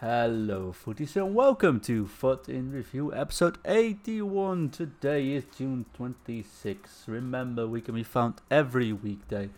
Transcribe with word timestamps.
Hello, 0.00 0.72
footies, 0.72 1.16
and 1.16 1.34
welcome 1.34 1.80
to 1.80 2.06
FUT 2.06 2.48
in 2.48 2.70
Review 2.70 3.12
episode 3.12 3.58
81. 3.64 4.70
Today 4.70 5.32
is 5.32 5.42
June 5.56 5.86
26. 5.94 7.02
Remember, 7.08 7.66
we 7.66 7.80
can 7.80 7.96
be 7.96 8.04
found 8.04 8.34
every 8.48 8.92
weekday 8.92 9.50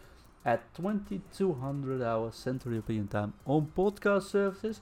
at 0.42 0.74
2200 0.74 2.00
hours 2.00 2.36
Central 2.36 2.72
European 2.72 3.06
Time 3.06 3.34
on 3.44 3.70
podcast 3.76 4.30
services 4.30 4.80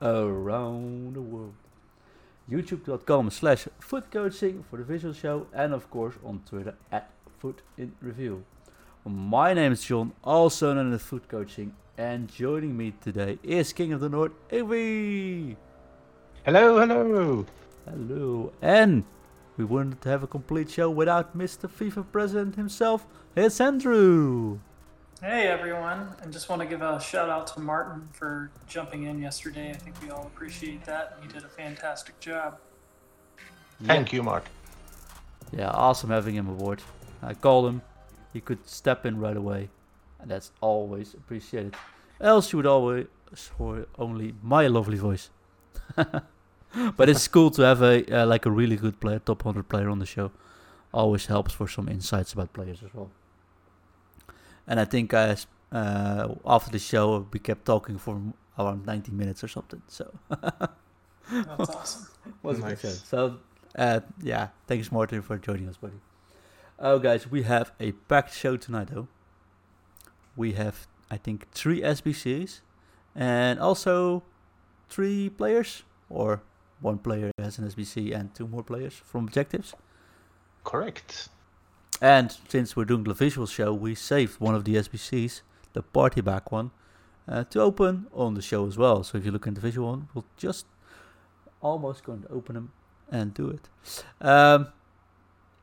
around 0.00 1.14
the 1.14 1.20
world. 1.20 1.54
YouTube.com 2.48 3.30
slash 3.30 3.66
foot 3.80 4.08
coaching 4.08 4.62
for 4.70 4.76
the 4.76 4.84
visual 4.84 5.12
show, 5.12 5.48
and 5.52 5.74
of 5.74 5.90
course 5.90 6.14
on 6.24 6.42
Twitter 6.48 6.76
at 6.92 7.10
FUT 7.40 7.60
in 7.76 7.90
Review. 8.00 8.44
My 9.04 9.52
name 9.52 9.72
is 9.72 9.82
John, 9.82 10.12
also 10.22 10.72
known 10.74 10.92
as 10.92 11.02
Foot 11.02 11.26
Coaching, 11.26 11.74
and 11.98 12.32
joining 12.32 12.76
me 12.76 12.94
today 13.00 13.36
is 13.42 13.72
King 13.72 13.92
of 13.92 13.98
the 13.98 14.08
North, 14.08 14.30
Avi. 14.52 15.56
Hello, 16.44 16.78
hello. 16.78 17.44
Hello, 17.84 18.52
and 18.62 19.02
we 19.56 19.64
wouldn't 19.64 20.04
have 20.04 20.22
a 20.22 20.28
complete 20.28 20.70
show 20.70 20.88
without 20.88 21.36
Mr. 21.36 21.68
FIFA 21.68 22.12
President 22.12 22.54
himself. 22.54 23.08
It's 23.34 23.60
Andrew. 23.60 24.60
Hey 25.20 25.48
everyone, 25.48 26.14
and 26.22 26.32
just 26.32 26.48
want 26.48 26.62
to 26.62 26.68
give 26.68 26.80
a 26.80 27.00
shout 27.00 27.28
out 27.28 27.48
to 27.48 27.60
Martin 27.60 28.08
for 28.12 28.52
jumping 28.68 29.02
in 29.04 29.20
yesterday. 29.20 29.70
I 29.70 29.78
think 29.78 30.00
we 30.00 30.10
all 30.10 30.26
appreciate 30.26 30.84
that. 30.84 31.18
He 31.20 31.26
did 31.26 31.42
a 31.42 31.48
fantastic 31.48 32.20
job. 32.20 32.60
Thank 33.82 34.12
you, 34.12 34.22
Mark. 34.22 34.44
Yeah, 35.50 35.70
awesome 35.70 36.10
having 36.10 36.36
him 36.36 36.48
aboard. 36.48 36.82
I 37.20 37.34
called 37.34 37.66
him. 37.66 37.82
He 38.32 38.40
could 38.40 38.66
step 38.68 39.04
in 39.06 39.18
right 39.18 39.36
away, 39.36 39.70
and 40.20 40.30
that's 40.30 40.52
always 40.60 41.14
appreciated. 41.14 41.74
Else 42.20 42.52
you 42.52 42.56
would 42.58 42.66
always 42.66 43.06
hear 43.58 43.86
only 43.98 44.34
my 44.42 44.66
lovely 44.68 44.96
voice. 44.98 45.30
but 46.96 47.08
it's 47.08 47.28
cool 47.28 47.50
to 47.50 47.62
have 47.62 47.82
a 47.82 48.04
uh, 48.22 48.26
like 48.26 48.46
a 48.46 48.50
really 48.50 48.76
good 48.76 49.00
player, 49.00 49.18
top 49.18 49.44
100 49.44 49.68
player 49.68 49.90
on 49.90 49.98
the 49.98 50.06
show. 50.06 50.30
Always 50.94 51.26
helps 51.26 51.52
for 51.52 51.66
some 51.68 51.88
insights 51.88 52.32
about 52.32 52.52
players 52.52 52.82
as 52.82 52.94
well. 52.94 53.10
And 54.66 54.78
I 54.80 54.84
think 54.84 55.12
uh, 55.14 55.18
s- 55.36 55.46
uh, 55.72 56.34
after 56.46 56.70
the 56.70 56.78
show 56.78 57.26
we 57.32 57.38
kept 57.40 57.64
talking 57.64 57.98
for 57.98 58.20
around 58.58 58.86
90 58.86 59.10
minutes 59.12 59.42
or 59.42 59.48
something. 59.48 59.82
So 59.88 60.12
That's 61.30 61.70
awesome. 61.70 62.06
was 62.42 62.58
a 62.58 62.62
good 62.62 62.68
Nice. 62.70 62.80
show. 62.82 62.94
So, 63.04 63.38
uh, 63.76 64.00
yeah, 64.22 64.48
thanks, 64.66 64.92
Martin, 64.92 65.22
for 65.22 65.38
joining 65.38 65.68
us, 65.68 65.76
buddy. 65.78 65.94
Oh, 66.78 66.98
guys, 66.98 67.30
we 67.30 67.42
have 67.42 67.72
a 67.78 67.92
packed 67.92 68.34
show 68.34 68.56
tonight, 68.56 68.88
though. 68.92 69.08
We 70.36 70.52
have, 70.52 70.86
I 71.10 71.16
think, 71.16 71.50
three 71.52 71.80
SBCs 71.80 72.60
and 73.14 73.60
also 73.60 74.22
three 74.88 75.28
players, 75.28 75.84
or 76.08 76.42
one 76.80 76.98
player 76.98 77.30
has 77.38 77.58
an 77.58 77.68
SBC 77.68 78.14
and 78.14 78.34
two 78.34 78.48
more 78.48 78.62
players 78.62 78.94
from 78.94 79.24
objectives. 79.24 79.74
Correct. 80.64 81.28
And 82.00 82.36
since 82.48 82.74
we're 82.74 82.84
doing 82.84 83.04
the 83.04 83.14
visual 83.14 83.46
show, 83.46 83.72
we 83.72 83.94
saved 83.94 84.40
one 84.40 84.54
of 84.54 84.64
the 84.64 84.74
SBCs, 84.76 85.42
the 85.72 85.82
party 85.82 86.20
back 86.20 86.50
one, 86.50 86.72
uh, 87.28 87.44
to 87.44 87.60
open 87.60 88.06
on 88.12 88.34
the 88.34 88.42
show 88.42 88.66
as 88.66 88.76
well. 88.76 89.04
So 89.04 89.18
if 89.18 89.24
you 89.24 89.30
look 89.30 89.46
in 89.46 89.54
the 89.54 89.60
visual 89.60 89.88
one, 89.88 90.08
we'll 90.14 90.24
just 90.36 90.66
almost 91.60 92.02
going 92.02 92.22
to 92.22 92.28
open 92.28 92.54
them 92.54 92.72
and 93.10 93.32
do 93.32 93.48
it. 93.48 93.68
Um, 94.20 94.68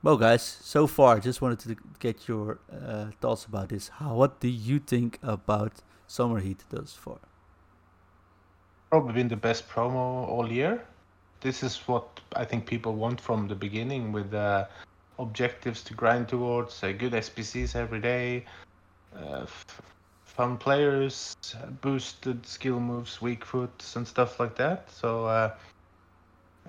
well, 0.01 0.17
guys, 0.17 0.41
so 0.41 0.87
far, 0.87 1.17
I 1.17 1.19
just 1.19 1.41
wanted 1.41 1.59
to 1.59 1.75
get 1.99 2.27
your 2.27 2.59
uh, 2.71 3.07
thoughts 3.19 3.45
about 3.45 3.69
this. 3.69 3.89
How, 3.89 4.15
what 4.15 4.39
do 4.39 4.47
you 4.47 4.79
think 4.79 5.19
about 5.21 5.73
Summer 6.07 6.39
Heat 6.39 6.63
thus 6.69 6.93
far? 6.93 7.17
Probably 8.91 9.13
been 9.13 9.27
the 9.27 9.35
best 9.35 9.67
promo 9.67 10.27
all 10.27 10.49
year. 10.49 10.85
This 11.41 11.63
is 11.63 11.77
what 11.87 12.19
I 12.35 12.45
think 12.45 12.65
people 12.65 12.95
want 12.95 13.19
from 13.19 13.47
the 13.47 13.55
beginning 13.55 14.11
with 14.11 14.33
uh, 14.33 14.65
objectives 15.19 15.83
to 15.83 15.93
grind 15.93 16.29
towards, 16.29 16.81
uh, 16.83 16.93
good 16.93 17.11
SBCs 17.11 17.75
every 17.75 17.99
day, 17.99 18.45
uh, 19.15 19.41
f- 19.43 19.81
fun 20.23 20.57
players, 20.57 21.35
uh, 21.55 21.67
boosted 21.67 22.45
skill 22.45 22.79
moves, 22.79 23.21
weak 23.21 23.43
foots, 23.43 23.95
and 23.97 24.07
stuff 24.07 24.39
like 24.39 24.55
that. 24.55 24.89
So 24.89 25.51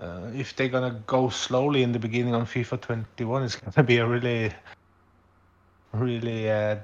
uh, 0.00 0.30
if 0.34 0.56
they're 0.56 0.68
gonna 0.68 1.02
go 1.06 1.28
slowly 1.28 1.82
in 1.82 1.92
the 1.92 1.98
beginning 1.98 2.34
on 2.34 2.46
FIFA 2.46 2.80
21, 2.80 3.42
it's 3.42 3.56
gonna 3.56 3.86
be 3.86 3.98
a 3.98 4.06
really, 4.06 4.52
really 5.92 6.50
uh, 6.50 6.76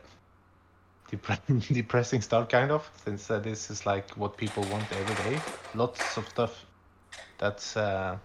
depre- 1.11 1.73
depressing 1.75 2.21
start, 2.21 2.51
kind 2.51 2.71
of, 2.71 2.89
since 3.05 3.31
uh, 3.31 3.39
this 3.39 3.71
is 3.71 3.87
like 3.87 4.11
what 4.17 4.37
people 4.37 4.63
want 4.65 4.85
every 4.93 5.31
day. 5.31 5.41
Lots 5.75 6.19
of 6.19 6.29
stuff. 6.29 6.67
That's 7.39 7.77
uh, 7.77 8.19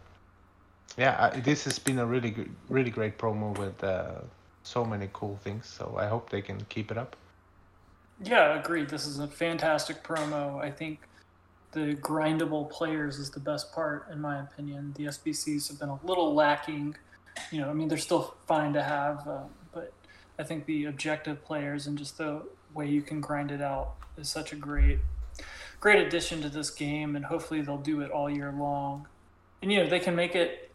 yeah. 0.97 1.31
I, 1.33 1.39
this 1.39 1.63
has 1.65 1.79
been 1.79 1.99
a 1.99 2.05
really 2.05 2.31
good, 2.31 2.53
really 2.69 2.91
great 2.91 3.17
promo 3.17 3.57
with 3.57 3.81
uh, 3.83 4.21
so 4.63 4.83
many 4.83 5.09
cool 5.13 5.37
things. 5.37 5.67
So 5.67 5.95
I 5.97 6.07
hope 6.07 6.29
they 6.29 6.41
can 6.41 6.59
keep 6.69 6.91
it 6.91 6.97
up. 6.97 7.15
Yeah, 8.23 8.59
agreed. 8.59 8.89
This 8.89 9.07
is 9.07 9.19
a 9.19 9.27
fantastic 9.27 10.03
promo. 10.03 10.61
I 10.61 10.69
think 10.69 10.99
the 11.71 11.95
grindable 11.95 12.69
players 12.69 13.17
is 13.17 13.29
the 13.29 13.39
best 13.39 13.71
part, 13.73 14.07
in 14.11 14.19
my 14.19 14.39
opinion. 14.39 14.93
The 14.97 15.05
SBCs 15.05 15.69
have 15.69 15.79
been 15.79 15.89
a 15.89 15.99
little 16.03 16.33
lacking. 16.33 16.95
You 17.51 17.61
know, 17.61 17.69
I 17.69 17.73
mean, 17.73 17.87
they're 17.87 17.97
still 17.97 18.35
fine 18.45 18.73
to 18.73 18.83
have, 18.83 19.27
uh, 19.27 19.43
but 19.73 19.93
I 20.37 20.43
think 20.43 20.65
the 20.65 20.85
objective 20.85 21.43
players 21.43 21.87
and 21.87 21.97
just 21.97 22.17
the 22.17 22.43
way 22.73 22.87
you 22.87 23.01
can 23.01 23.21
grind 23.21 23.51
it 23.51 23.61
out 23.61 23.95
is 24.17 24.29
such 24.29 24.51
a 24.51 24.55
great, 24.55 24.99
great 25.79 26.05
addition 26.05 26.41
to 26.41 26.49
this 26.49 26.69
game, 26.69 27.15
and 27.15 27.25
hopefully 27.25 27.61
they'll 27.61 27.77
do 27.77 28.01
it 28.01 28.11
all 28.11 28.29
year 28.29 28.51
long. 28.51 29.07
And 29.61 29.71
you 29.71 29.83
know, 29.83 29.89
they 29.89 29.99
can 29.99 30.15
make 30.15 30.35
it 30.35 30.71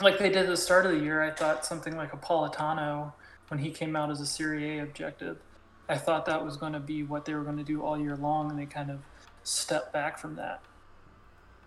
like 0.00 0.18
they 0.18 0.28
did 0.28 0.38
at 0.38 0.46
the 0.46 0.56
start 0.56 0.86
of 0.86 0.92
the 0.92 0.98
year. 0.98 1.22
I 1.22 1.30
thought 1.30 1.64
something 1.64 1.96
like 1.96 2.12
a 2.12 2.16
Politano 2.16 3.12
when 3.48 3.60
he 3.60 3.70
came 3.70 3.94
out 3.94 4.10
as 4.10 4.20
a 4.20 4.26
Serie 4.26 4.78
A 4.78 4.82
objective. 4.82 5.38
I 5.88 5.98
thought 5.98 6.26
that 6.26 6.44
was 6.44 6.56
going 6.56 6.72
to 6.72 6.80
be 6.80 7.02
what 7.02 7.24
they 7.24 7.34
were 7.34 7.44
going 7.44 7.58
to 7.58 7.64
do 7.64 7.82
all 7.82 7.98
year 7.98 8.16
long, 8.16 8.50
and 8.50 8.58
they 8.58 8.66
kind 8.66 8.90
of 8.90 9.00
stepped 9.44 9.92
back 9.92 10.18
from 10.18 10.36
that. 10.36 10.60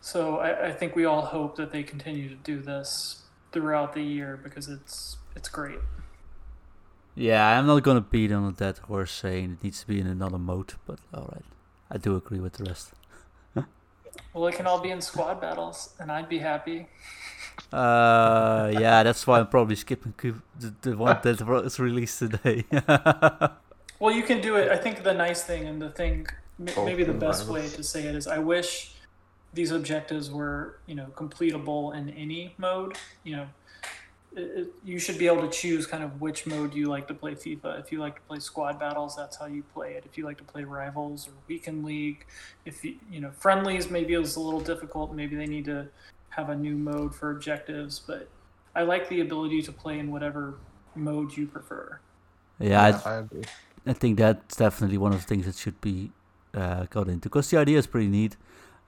So 0.01 0.37
I, 0.37 0.67
I 0.67 0.71
think 0.71 0.95
we 0.95 1.05
all 1.05 1.21
hope 1.21 1.55
that 1.55 1.71
they 1.71 1.83
continue 1.83 2.29
to 2.29 2.35
do 2.35 2.59
this 2.61 3.23
throughout 3.51 3.93
the 3.93 4.03
year 4.03 4.39
because 4.43 4.67
it's 4.67 5.17
it's 5.35 5.49
great. 5.49 5.79
Yeah, 7.15 7.57
I'm 7.57 7.65
not 7.65 7.83
gonna 7.83 8.01
beat 8.01 8.31
on 8.31 8.53
that 8.53 8.77
horse 8.79 9.11
saying 9.11 9.57
it 9.59 9.63
needs 9.63 9.81
to 9.81 9.87
be 9.87 9.99
in 9.99 10.07
another 10.07 10.37
mode, 10.37 10.73
but 10.85 10.99
alright. 11.13 11.45
I 11.89 11.97
do 11.97 12.15
agree 12.15 12.39
with 12.39 12.53
the 12.53 12.65
rest. 12.65 12.91
Well, 14.33 14.47
it 14.47 14.55
can 14.55 14.65
all 14.65 14.79
be 14.79 14.89
in 14.89 15.01
squad 15.01 15.41
battles, 15.41 15.93
and 15.99 16.11
I'd 16.11 16.29
be 16.29 16.39
happy. 16.39 16.87
Uh, 17.71 18.71
yeah, 18.73 19.03
that's 19.03 19.25
why 19.27 19.39
I'm 19.39 19.47
probably 19.47 19.75
skipping 19.75 20.13
the, 20.59 20.73
the 20.81 20.97
one 20.97 21.19
that 21.23 21.41
was 21.45 21.79
released 21.79 22.19
today. 22.19 22.65
Well, 23.99 24.13
you 24.13 24.23
can 24.23 24.41
do 24.41 24.55
it. 24.55 24.71
I 24.71 24.77
think 24.77 25.03
the 25.03 25.13
nice 25.13 25.43
thing 25.43 25.65
and 25.65 25.81
the 25.81 25.89
thing, 25.89 26.27
Oh, 26.75 26.85
maybe 26.85 27.03
the 27.03 27.13
best 27.13 27.47
way 27.47 27.67
to 27.69 27.83
say 27.83 28.07
it 28.07 28.15
is, 28.15 28.27
I 28.27 28.39
wish 28.39 28.93
these 29.53 29.71
objectives 29.71 30.31
were, 30.31 30.79
you 30.87 30.95
know, 30.95 31.07
completable 31.15 31.95
in 31.95 32.09
any 32.09 32.55
mode. 32.57 32.97
You 33.23 33.37
know, 33.37 33.47
it, 34.35 34.41
it, 34.41 34.67
you 34.83 34.99
should 34.99 35.17
be 35.17 35.27
able 35.27 35.41
to 35.41 35.49
choose 35.49 35.85
kind 35.85 36.03
of 36.03 36.19
which 36.19 36.45
mode 36.45 36.73
you 36.73 36.87
like 36.87 37.07
to 37.09 37.13
play 37.13 37.35
FIFA. 37.35 37.79
If 37.79 37.91
you 37.91 37.99
like 37.99 38.15
to 38.15 38.21
play 38.21 38.39
squad 38.39 38.79
battles, 38.79 39.15
that's 39.15 39.37
how 39.37 39.45
you 39.45 39.63
play 39.73 39.93
it. 39.93 40.03
If 40.05 40.17
you 40.17 40.25
like 40.25 40.37
to 40.37 40.43
play 40.43 40.63
rivals 40.63 41.27
or 41.27 41.31
weekend 41.47 41.85
league, 41.85 42.25
if 42.65 42.83
you, 42.83 42.95
you 43.11 43.19
know, 43.19 43.31
friendlies, 43.31 43.89
maybe 43.89 44.13
it 44.13 44.19
was 44.19 44.35
a 44.35 44.39
little 44.39 44.61
difficult. 44.61 45.13
Maybe 45.13 45.35
they 45.35 45.47
need 45.47 45.65
to 45.65 45.87
have 46.29 46.49
a 46.49 46.55
new 46.55 46.75
mode 46.75 47.15
for 47.15 47.31
objectives, 47.31 47.99
but 47.99 48.27
I 48.75 48.83
like 48.83 49.09
the 49.09 49.21
ability 49.21 49.61
to 49.63 49.71
play 49.71 49.99
in 49.99 50.11
whatever 50.11 50.59
mode 50.95 51.35
you 51.35 51.47
prefer. 51.47 51.99
yeah, 52.59 52.99
I, 53.05 53.09
I 53.09 53.15
agree. 53.15 53.43
I 53.85 53.93
think 53.93 54.17
that's 54.17 54.55
definitely 54.55 54.97
one 54.97 55.13
of 55.13 55.21
the 55.21 55.25
things 55.25 55.45
that 55.45 55.55
should 55.55 55.79
be 55.81 56.11
uh, 56.57 56.85
got 56.89 57.07
into 57.07 57.29
because 57.29 57.49
the 57.51 57.57
idea 57.57 57.77
is 57.77 57.87
pretty 57.87 58.07
neat. 58.09 58.35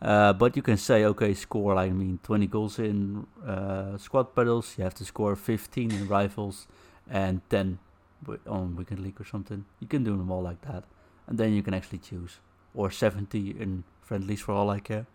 Uh, 0.02 0.31
but 0.41 0.56
you 0.56 0.62
can 0.63 0.78
say, 0.78 1.03
okay, 1.03 1.34
score. 1.34 1.76
I 1.76 1.90
mean, 1.90 2.20
20 2.23 2.47
goals 2.47 2.79
in 2.79 3.28
uh, 3.46 3.97
squad 3.97 4.34
battles. 4.34 4.76
You 4.78 4.85
have 4.85 4.96
to 4.96 5.03
score 5.05 5.35
15 5.35 5.91
in 5.91 6.08
rivals 6.08 6.67
and 7.09 7.41
10 7.49 7.79
wi- 8.26 8.40
on 8.47 8.76
weekend 8.78 9.02
league 9.02 9.20
or 9.20 9.26
something. 9.26 9.66
You 9.82 9.88
can 9.88 10.03
do 10.05 10.11
them 10.17 10.32
all 10.32 10.41
like 10.41 10.61
that, 10.61 10.84
and 11.28 11.38
then 11.38 11.52
you 11.53 11.61
can 11.61 11.73
actually 11.73 11.99
choose 11.99 12.40
or 12.73 12.90
70 12.91 13.55
in 13.59 13.84
friendlies 14.02 14.40
for 14.41 14.53
all 14.53 14.70
I 14.70 14.79
care. 14.79 15.05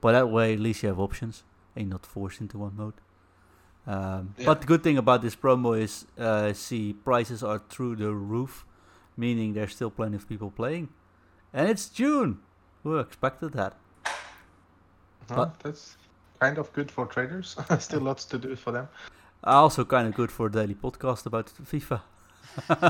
But 0.00 0.12
that 0.12 0.30
way, 0.30 0.54
at 0.54 0.60
least 0.60 0.82
you 0.82 0.88
have 0.88 0.98
options 0.98 1.44
and 1.76 1.84
you're 1.86 1.92
not 1.98 2.06
forced 2.06 2.40
into 2.40 2.56
one 2.58 2.74
mode. 2.76 2.94
Um, 3.86 4.34
Yeah. 4.38 4.46
But 4.46 4.60
the 4.62 4.66
good 4.66 4.82
thing 4.82 4.96
about 4.98 5.20
this 5.22 5.36
promo 5.36 5.78
is, 5.78 6.06
uh, 6.18 6.52
see, 6.54 6.92
prices 6.94 7.42
are 7.42 7.60
through 7.68 7.96
the 7.96 8.12
roof, 8.14 8.64
meaning 9.16 9.52
there's 9.54 9.74
still 9.74 9.90
plenty 9.90 10.16
of 10.16 10.26
people 10.28 10.50
playing, 10.50 10.88
and 11.52 11.68
it's 11.68 11.88
June. 11.88 12.38
Who 12.82 12.98
expected 12.98 13.52
that? 13.52 13.74
Well, 15.28 15.46
But- 15.46 15.60
that's 15.60 15.96
kind 16.40 16.58
of 16.58 16.72
good 16.72 16.90
for 16.90 17.06
traders. 17.06 17.56
Still 17.78 18.00
lots 18.00 18.24
to 18.26 18.38
do 18.38 18.56
for 18.56 18.72
them. 18.72 18.88
Also, 19.44 19.84
kind 19.84 20.06
of 20.08 20.14
good 20.14 20.30
for 20.30 20.46
a 20.46 20.52
daily 20.52 20.74
podcast 20.74 21.26
about 21.26 21.46
FIFA. 21.46 22.00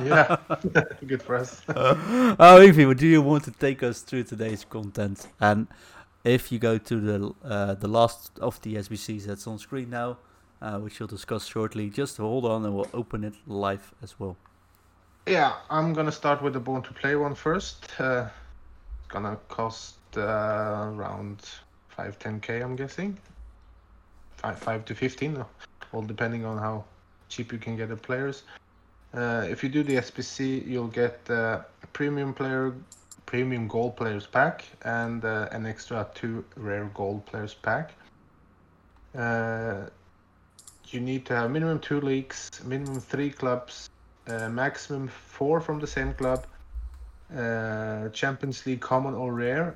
Yeah, 0.03 0.37
good 1.07 1.23
for 1.23 1.37
us. 1.37 1.61
oh, 1.69 2.59
Ingvi, 2.63 2.97
do 2.97 3.07
you 3.07 3.21
want 3.21 3.45
to 3.45 3.51
take 3.51 3.83
us 3.83 4.01
through 4.01 4.25
today's 4.25 4.65
content? 4.65 5.27
And 5.39 5.67
if 6.25 6.51
you 6.51 6.59
go 6.59 6.79
to 6.79 7.01
the 7.01 7.35
uh, 7.45 7.75
the 7.75 7.87
last 7.89 8.39
of 8.41 8.59
the 8.63 8.77
SBCs 8.77 9.27
that's 9.27 9.47
on 9.47 9.59
screen 9.59 9.91
now, 9.91 10.17
uh, 10.63 10.79
which 10.79 10.99
we'll 10.99 11.09
discuss 11.09 11.45
shortly, 11.47 11.91
just 11.91 12.17
hold 12.17 12.47
on 12.47 12.65
and 12.65 12.75
we'll 12.75 12.89
open 12.95 13.23
it 13.23 13.35
live 13.47 13.93
as 14.03 14.19
well. 14.19 14.37
Yeah, 15.27 15.53
I'm 15.69 15.93
gonna 15.93 16.13
start 16.13 16.43
with 16.43 16.55
the 16.55 16.61
Born 16.61 16.83
to 16.83 16.95
Play 16.95 17.15
one 17.17 17.35
first. 17.35 17.87
Uh, 18.01 18.29
gonna 19.11 19.37
cost 19.49 19.97
uh, 20.17 20.91
around 20.95 21.41
5 21.89 22.19
10k, 22.19 22.63
I'm 22.63 22.77
guessing. 22.77 23.19
5, 24.39 24.59
5 24.59 24.85
to 24.87 24.95
15, 24.95 25.45
all 25.93 26.03
depending 26.03 26.45
on 26.45 26.59
how 26.59 26.85
cheap 27.29 27.53
you 27.53 27.59
can 27.59 27.77
get 27.77 27.89
the 27.89 27.97
players. 27.97 28.45
Uh, 29.13 29.45
if 29.49 29.63
you 29.63 29.69
do 29.69 29.83
the 29.83 29.97
SBC 29.97 30.67
you'll 30.67 30.87
get 30.87 31.19
a 31.29 31.65
premium 31.93 32.33
player, 32.33 32.75
premium 33.27 33.67
gold 33.69 33.97
players 33.97 34.27
pack, 34.27 34.65
and 34.83 35.25
uh, 35.25 35.49
an 35.53 35.67
extra 35.67 36.09
two 36.15 36.45
rare 36.57 36.91
gold 36.95 37.27
players 37.27 37.55
pack. 37.55 37.93
Uh, 39.17 39.87
you 40.89 41.01
need 41.01 41.27
to 41.27 41.35
have 41.35 41.51
minimum 41.51 41.79
two 41.81 42.01
leagues, 42.01 42.51
minimum 42.65 43.01
three 43.01 43.31
clubs, 43.31 43.91
uh, 44.29 44.49
maximum 44.49 45.09
four 45.09 45.61
from 45.61 45.81
the 45.81 45.87
same 45.87 46.15
club, 46.15 46.47
uh, 47.37 48.09
Champions 48.11 48.67
League 48.67 48.81
common 48.81 49.15
or 49.15 49.33
rare, 49.33 49.75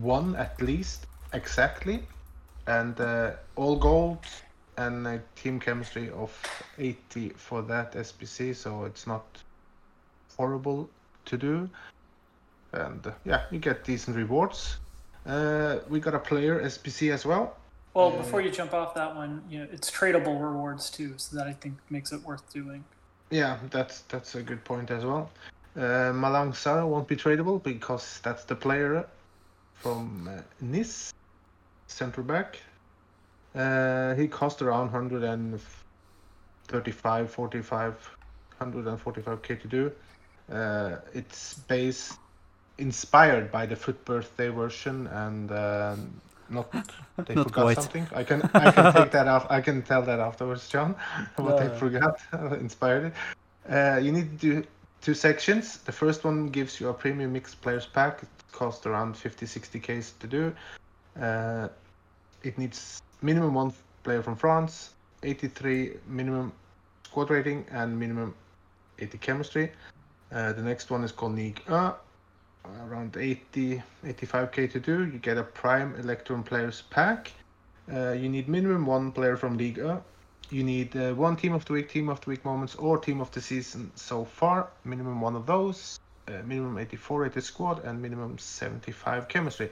one 0.00 0.36
at 0.36 0.60
least 0.60 1.06
exactly, 1.32 2.02
and 2.66 3.00
uh, 3.00 3.32
all 3.56 3.76
gold 3.76 4.18
and 4.76 5.06
a 5.06 5.20
team 5.36 5.60
chemistry 5.60 6.10
of 6.10 6.32
80 6.78 7.30
for 7.30 7.62
that 7.62 7.92
SBC, 7.94 8.54
so 8.54 8.84
it's 8.84 9.06
not 9.06 9.24
horrible 10.36 10.88
to 11.26 11.36
do. 11.36 11.68
And 12.72 13.06
uh, 13.06 13.12
yeah, 13.24 13.42
you 13.50 13.58
get 13.58 13.84
decent 13.84 14.16
rewards. 14.16 14.78
Uh, 15.26 15.78
we 15.88 16.00
got 16.00 16.14
a 16.14 16.18
player 16.18 16.62
SPC 16.62 17.12
as 17.12 17.26
well. 17.26 17.56
Well, 17.92 18.10
before 18.10 18.40
you 18.40 18.50
jump 18.50 18.72
off 18.72 18.94
that 18.94 19.16
one, 19.16 19.42
you 19.50 19.58
know, 19.58 19.66
it's 19.72 19.90
tradable 19.90 20.40
rewards 20.40 20.90
too, 20.90 21.14
so 21.16 21.36
that 21.36 21.46
I 21.46 21.52
think 21.52 21.74
makes 21.90 22.12
it 22.12 22.22
worth 22.22 22.50
doing. 22.52 22.84
Yeah, 23.30 23.58
that's 23.70 24.02
that's 24.02 24.34
a 24.36 24.42
good 24.42 24.64
point 24.64 24.90
as 24.90 25.04
well. 25.04 25.30
Uh, 25.76 26.12
Malang 26.12 26.52
Sarr 26.52 26.84
won't 26.86 27.06
be 27.06 27.14
tradable 27.16 27.62
because 27.62 28.20
that's 28.22 28.44
the 28.44 28.56
player 28.56 29.06
from 29.74 30.28
uh, 30.28 30.40
Nice, 30.60 31.12
centre 31.86 32.22
back. 32.22 32.58
Uh, 33.54 34.14
he 34.14 34.26
cost 34.28 34.62
around 34.62 34.92
135, 34.92 37.30
45, 37.30 38.16
145k 38.60 39.60
to 39.60 39.68
do. 39.68 39.92
Uh, 40.52 40.96
it's 41.14 41.54
based 41.68 42.18
inspired 42.78 43.52
by 43.52 43.66
the 43.66 43.76
FUT 43.76 44.04
Birthday 44.04 44.48
version 44.48 45.06
and 45.08 45.52
uh, 45.52 45.94
not 46.48 46.72
they 47.26 47.34
Not 47.34 47.46
forgot 47.48 47.62
quite. 47.62 47.76
something. 47.76 48.08
I 48.12 48.24
can 48.24 48.42
I 48.54 48.70
can 48.72 48.92
take 48.94 49.10
that 49.12 49.28
off. 49.28 49.46
I 49.50 49.60
can 49.60 49.82
tell 49.82 50.02
that 50.02 50.18
afterwards, 50.18 50.68
John. 50.68 50.96
what 51.36 51.58
they 51.58 51.68
forgot 51.78 52.18
inspired 52.58 53.12
it. 53.12 53.14
Uh, 53.72 53.98
you 53.98 54.10
need 54.10 54.40
to 54.40 54.62
do 54.62 54.66
two 55.00 55.14
sections. 55.14 55.78
The 55.78 55.92
first 55.92 56.24
one 56.24 56.48
gives 56.48 56.80
you 56.80 56.88
a 56.88 56.94
premium 56.94 57.32
mixed 57.32 57.60
players 57.60 57.86
pack. 57.86 58.22
It 58.22 58.28
costs 58.52 58.86
around 58.86 59.16
50 59.16 59.46
60k 59.46 60.12
to 60.18 60.26
do. 60.26 60.54
Uh, 61.20 61.68
it 62.42 62.58
needs 62.58 63.02
minimum 63.22 63.54
one 63.54 63.72
player 64.02 64.22
from 64.22 64.36
France, 64.36 64.94
83 65.22 65.96
minimum 66.06 66.52
squad 67.04 67.30
rating, 67.30 67.66
and 67.70 67.98
minimum 67.98 68.34
80 68.98 69.18
chemistry. 69.18 69.72
Uh, 70.32 70.52
the 70.52 70.62
next 70.62 70.90
one 70.90 71.02
is 71.02 71.12
called 71.12 71.34
Ligue 71.34 71.60
1, 71.66 71.94
around 72.86 73.16
80 73.16 73.82
85k 74.04 74.70
to 74.72 74.80
do. 74.80 75.06
You 75.06 75.18
get 75.18 75.38
a 75.38 75.42
prime 75.42 75.94
Electrum 75.96 76.42
players 76.42 76.82
pack. 76.90 77.32
Uh, 77.92 78.12
you 78.12 78.28
need 78.28 78.48
minimum 78.48 78.86
one 78.86 79.10
player 79.10 79.36
from 79.36 79.58
Ligue 79.58 79.82
1. 79.82 80.00
You 80.50 80.64
need 80.64 80.96
uh, 80.96 81.14
one 81.14 81.36
team 81.36 81.52
of 81.52 81.64
the 81.64 81.72
week, 81.72 81.88
team 81.88 82.08
of 82.08 82.20
the 82.20 82.30
week 82.30 82.44
moments, 82.44 82.74
or 82.74 82.98
team 82.98 83.20
of 83.20 83.30
the 83.30 83.40
season 83.40 83.90
so 83.94 84.24
far. 84.24 84.68
Minimum 84.84 85.20
one 85.20 85.36
of 85.36 85.46
those. 85.46 86.00
Uh, 86.28 86.42
minimum 86.44 86.78
84 86.78 87.22
rated 87.22 87.44
squad 87.44 87.84
and 87.84 88.00
minimum 88.00 88.38
75 88.38 89.28
chemistry. 89.28 89.70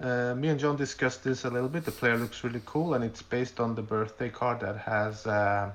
Uh, 0.00 0.34
me 0.34 0.48
and 0.48 0.58
John 0.58 0.76
discussed 0.76 1.22
this 1.22 1.44
a 1.44 1.50
little 1.50 1.68
bit. 1.68 1.84
The 1.84 1.92
player 1.92 2.16
looks 2.16 2.42
really 2.42 2.62
cool, 2.66 2.94
and 2.94 3.04
it's 3.04 3.22
based 3.22 3.60
on 3.60 3.74
the 3.74 3.82
birthday 3.82 4.28
card 4.28 4.60
that 4.60 4.78
has 4.78 5.26
uh, 5.26 5.70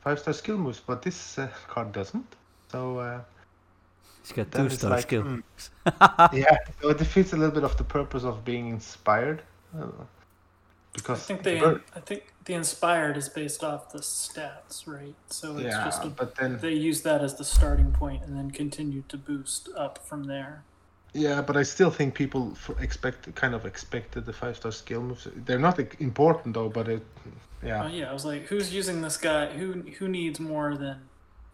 five 0.00 0.18
star 0.18 0.34
skill 0.34 0.58
moves, 0.58 0.80
but 0.80 1.02
this 1.02 1.38
uh, 1.38 1.48
card 1.68 1.92
doesn't. 1.92 2.26
So 2.70 2.98
uh, 2.98 3.20
He's 4.22 4.32
got 4.32 4.52
two 4.52 4.68
star 4.70 4.90
like, 4.90 5.02
skill. 5.02 5.22
hmm. 5.22 5.40
yeah, 6.32 6.58
so 6.82 6.90
it 6.90 6.98
defeats 6.98 7.32
a 7.32 7.36
little 7.36 7.54
bit 7.54 7.64
of 7.64 7.76
the 7.76 7.84
purpose 7.84 8.24
of 8.24 8.44
being 8.44 8.68
inspired. 8.68 9.42
Uh, 9.76 9.84
I 9.86 10.04
because 10.92 11.24
think 11.24 11.42
the 11.42 11.50
they, 11.50 11.60
bir- 11.60 11.82
I 11.96 12.00
think 12.00 12.24
the 12.48 12.54
inspired 12.54 13.16
is 13.16 13.28
based 13.28 13.62
off 13.62 13.90
the 13.92 14.00
stats, 14.00 14.86
right? 14.88 15.14
So 15.28 15.58
it's 15.58 15.74
yeah, 15.76 15.84
just 15.84 16.04
a, 16.04 16.10
but 16.10 16.34
then 16.36 16.58
they 16.58 16.72
use 16.74 17.02
that 17.02 17.22
as 17.22 17.36
the 17.36 17.44
starting 17.44 17.92
point 17.92 18.24
and 18.24 18.36
then 18.36 18.50
continue 18.50 19.02
to 19.08 19.16
boost 19.18 19.68
up 19.76 20.00
from 20.08 20.24
there. 20.24 20.64
yeah, 21.14 21.40
but 21.42 21.56
I 21.56 21.62
still 21.64 21.90
think 21.90 22.14
people 22.14 22.56
expect 22.80 23.34
kind 23.34 23.54
of 23.54 23.64
expected 23.66 24.26
the 24.26 24.32
five 24.32 24.56
star 24.56 24.72
skill 24.72 25.02
moves. 25.02 25.28
They're 25.46 25.58
not 25.58 25.78
important 26.00 26.54
though, 26.54 26.70
but 26.70 26.88
it 26.88 27.04
yeah. 27.62 27.84
Oh 27.84 27.88
yeah, 27.88 28.10
I 28.10 28.12
was 28.12 28.24
like, 28.24 28.44
who's 28.50 28.72
using 28.74 29.02
this 29.02 29.16
guy? 29.18 29.46
Who 29.58 29.82
who 29.98 30.08
needs 30.08 30.40
more 30.40 30.76
than? 30.76 31.08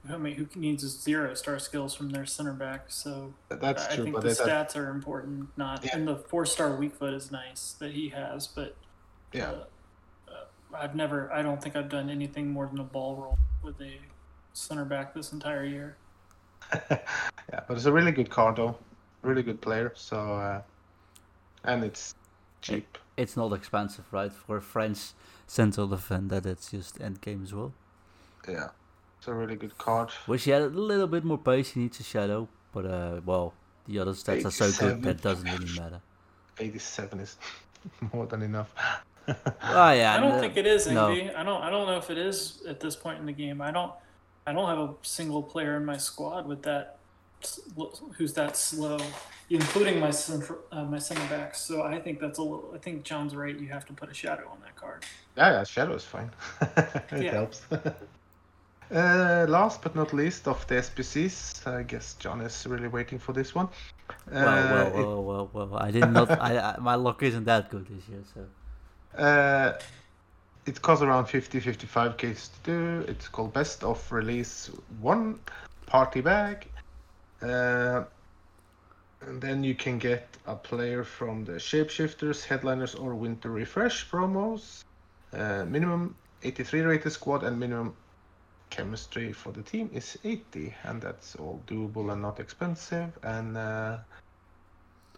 I 0.08 0.18
mean, 0.18 0.34
who 0.36 0.46
needs 0.54 0.84
zero 1.02 1.34
star 1.34 1.58
skills 1.58 1.94
from 1.94 2.10
their 2.10 2.26
center 2.26 2.52
back? 2.52 2.86
So 2.88 3.34
That's 3.48 3.86
I 3.88 3.94
true, 3.94 4.04
think 4.04 4.16
but 4.16 4.22
the 4.24 4.30
it, 4.30 4.40
uh, 4.40 4.46
stats 4.46 4.76
are 4.76 4.90
important. 4.90 5.48
Not 5.56 5.84
Yeah. 5.84 5.96
and 5.96 6.06
the 6.06 6.16
four 6.16 6.46
star 6.46 6.76
weak 6.76 6.94
foot 6.96 7.14
is 7.14 7.30
nice 7.32 7.72
that 7.80 7.92
he 7.92 8.10
has, 8.10 8.46
but 8.46 8.76
yeah. 9.32 9.50
uh, 9.52 9.64
I've 10.78 10.94
never. 10.94 11.32
I 11.32 11.42
don't 11.42 11.62
think 11.62 11.76
I've 11.76 11.88
done 11.88 12.10
anything 12.10 12.50
more 12.50 12.66
than 12.66 12.78
a 12.80 12.84
ball 12.84 13.16
roll 13.16 13.38
with 13.62 13.80
a 13.80 13.92
center 14.52 14.84
back 14.84 15.14
this 15.14 15.32
entire 15.32 15.64
year. 15.64 15.96
yeah, 16.90 17.60
but 17.68 17.76
it's 17.76 17.84
a 17.84 17.92
really 17.92 18.12
good 18.12 18.30
card 18.30 18.56
though, 18.56 18.76
really 19.22 19.42
good 19.42 19.60
player. 19.60 19.92
So 19.94 20.18
uh, 20.18 20.62
and 21.64 21.84
it's 21.84 22.14
cheap. 22.60 22.98
It's 23.16 23.36
not 23.36 23.52
expensive, 23.52 24.04
right? 24.12 24.32
For 24.32 24.56
a 24.56 24.62
French 24.62 25.12
central 25.46 25.86
defender, 25.86 26.40
that's 26.40 26.70
just 26.70 27.00
end 27.00 27.20
game 27.20 27.42
as 27.44 27.54
well. 27.54 27.72
Yeah, 28.48 28.68
it's 29.18 29.28
a 29.28 29.34
really 29.34 29.56
good 29.56 29.76
card. 29.78 30.10
Wish 30.26 30.44
he 30.44 30.50
had 30.50 30.62
a 30.62 30.66
little 30.68 31.06
bit 31.06 31.24
more 31.24 31.38
pace. 31.38 31.70
He 31.70 31.80
needs 31.80 32.00
a 32.00 32.02
shadow, 32.02 32.48
but 32.72 32.86
uh, 32.86 33.20
well, 33.24 33.54
the 33.86 33.98
other 33.98 34.12
stats 34.12 34.44
are 34.44 34.50
so 34.50 34.70
good 34.70 35.02
that 35.02 35.22
doesn't 35.22 35.50
really 35.50 35.78
matter. 35.78 36.00
87 36.58 37.20
is 37.20 37.36
more 38.12 38.26
than 38.26 38.42
enough. 38.42 38.72
Oh 39.28 39.90
yeah, 39.90 40.14
I 40.16 40.20
don't 40.20 40.30
no- 40.36 40.40
think 40.40 40.56
it 40.56 40.66
is, 40.66 40.86
no. 40.86 41.08
Envy. 41.08 41.30
I 41.30 41.42
don't. 41.42 41.62
I 41.62 41.70
don't 41.70 41.86
know 41.86 41.96
if 41.96 42.10
it 42.10 42.18
is 42.18 42.62
at 42.68 42.80
this 42.80 42.94
point 42.96 43.18
in 43.20 43.26
the 43.26 43.32
game. 43.32 43.60
I 43.60 43.70
don't. 43.70 43.92
I 44.46 44.52
don't 44.52 44.68
have 44.68 44.78
a 44.78 44.94
single 45.02 45.42
player 45.42 45.76
in 45.76 45.84
my 45.86 45.96
squad 45.96 46.46
with 46.46 46.62
that, 46.64 46.98
who's 48.18 48.34
that 48.34 48.56
slow, 48.58 48.98
including 49.48 49.98
my 50.00 50.10
center, 50.10 50.58
uh, 50.70 50.84
my 50.84 50.98
center 50.98 51.26
backs. 51.28 51.60
So 51.60 51.82
I 51.82 51.98
think 51.98 52.20
that's 52.20 52.38
a 52.38 52.42
little. 52.42 52.70
I 52.74 52.78
think 52.78 53.04
John's 53.04 53.34
right. 53.34 53.58
You 53.58 53.68
have 53.68 53.86
to 53.86 53.92
put 53.94 54.10
a 54.10 54.14
shadow 54.14 54.46
on 54.50 54.58
that 54.62 54.76
card. 54.76 55.04
Yeah, 55.36 55.50
yeah, 55.52 55.64
Shadow 55.64 55.94
is 55.94 56.04
fine. 56.04 56.30
it 56.60 57.24
Yeah. 57.24 57.30
helps. 57.32 57.62
uh, 57.72 59.46
last 59.48 59.82
but 59.82 59.96
not 59.96 60.12
least 60.12 60.46
of 60.46 60.66
the 60.66 60.74
SBCs, 60.76 61.66
I 61.66 61.82
guess 61.82 62.14
John 62.14 62.40
is 62.42 62.66
really 62.66 62.88
waiting 62.88 63.18
for 63.18 63.32
this 63.32 63.54
one. 63.54 63.68
Well, 64.30 64.46
Uh, 64.48 64.70
well, 64.74 64.86
it- 64.86 64.94
well, 64.94 65.24
well, 65.24 65.50
well. 65.70 65.76
I 65.82 65.90
did 65.90 66.10
not. 66.12 66.30
I, 66.30 66.58
I 66.58 66.76
my 66.78 66.94
luck 66.96 67.22
isn't 67.22 67.44
that 67.44 67.70
good 67.70 67.86
this 67.86 68.06
year, 68.08 68.22
so 68.34 68.44
Uh, 69.16 69.72
it 70.66 70.80
costs 70.80 71.02
around 71.02 71.26
50 71.26 71.60
55 71.60 72.16
k 72.16 72.34
to 72.34 72.40
do. 72.62 73.04
It's 73.08 73.28
called 73.28 73.52
Best 73.52 73.84
of 73.84 74.10
Release 74.10 74.70
1 75.00 75.38
Party 75.86 76.20
Bag. 76.20 76.66
Uh, 77.42 78.04
and 79.20 79.40
then 79.40 79.64
you 79.64 79.74
can 79.74 79.98
get 79.98 80.26
a 80.46 80.54
player 80.54 81.04
from 81.04 81.44
the 81.44 81.52
Shapeshifters, 81.52 82.44
Headliners, 82.44 82.94
or 82.94 83.14
Winter 83.14 83.50
Refresh 83.50 84.08
promos. 84.10 84.84
Uh, 85.32 85.64
minimum 85.64 86.14
83 86.42 86.80
rated 86.82 87.12
squad 87.12 87.42
and 87.42 87.58
minimum 87.58 87.94
chemistry 88.70 89.32
for 89.32 89.52
the 89.52 89.62
team 89.62 89.90
is 89.92 90.18
80, 90.24 90.74
and 90.84 91.00
that's 91.00 91.36
all 91.36 91.60
doable 91.66 92.12
and 92.12 92.22
not 92.22 92.40
expensive. 92.40 93.10
And 93.22 93.56
uh, 93.56 93.98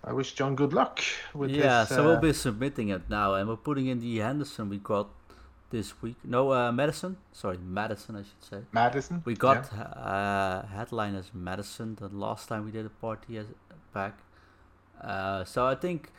I 0.07 0.13
wish 0.13 0.35
John 0.35 0.55
good 0.55 0.73
luck 0.73 1.03
with 1.35 1.51
yeah. 1.51 1.81
his, 1.81 1.89
so 1.89 2.05
we'll 2.05 2.17
uh, 2.17 2.21
be 2.21 2.33
submitting 2.33 2.91
it 2.91 3.11
now, 3.11 3.35
and 3.35 3.49
we're 3.49 3.57
putting 3.57 3.89
in 3.89 3.99
the 3.99 4.19
Henderson 4.19 4.69
we 4.69 4.79
got 4.79 5.09
this 5.71 6.01
week. 6.01 6.15
No, 6.23 6.53
uh, 6.53 6.71
Madison. 6.71 7.17
Sorry, 7.33 7.59
Madison, 7.59 8.15
I 8.15 8.23
should 8.23 8.45
say. 8.49 8.59
Madison. 8.71 9.23
We 9.25 9.33
yeah. 9.33 9.39
got 9.39 9.73
uh, 9.73 10.67
headline 10.67 11.17
as 11.17 11.33
Madison 11.35 11.97
the 11.97 12.09
last 12.09 12.49
time 12.49 12.65
we 12.65 12.71
did 12.71 12.87
a 12.87 12.91
party 12.91 13.37
as 13.39 13.47
back. 13.93 14.17
Uh, 15.01 15.45
so 15.45 15.67
I 15.67 15.75
think 15.75 16.13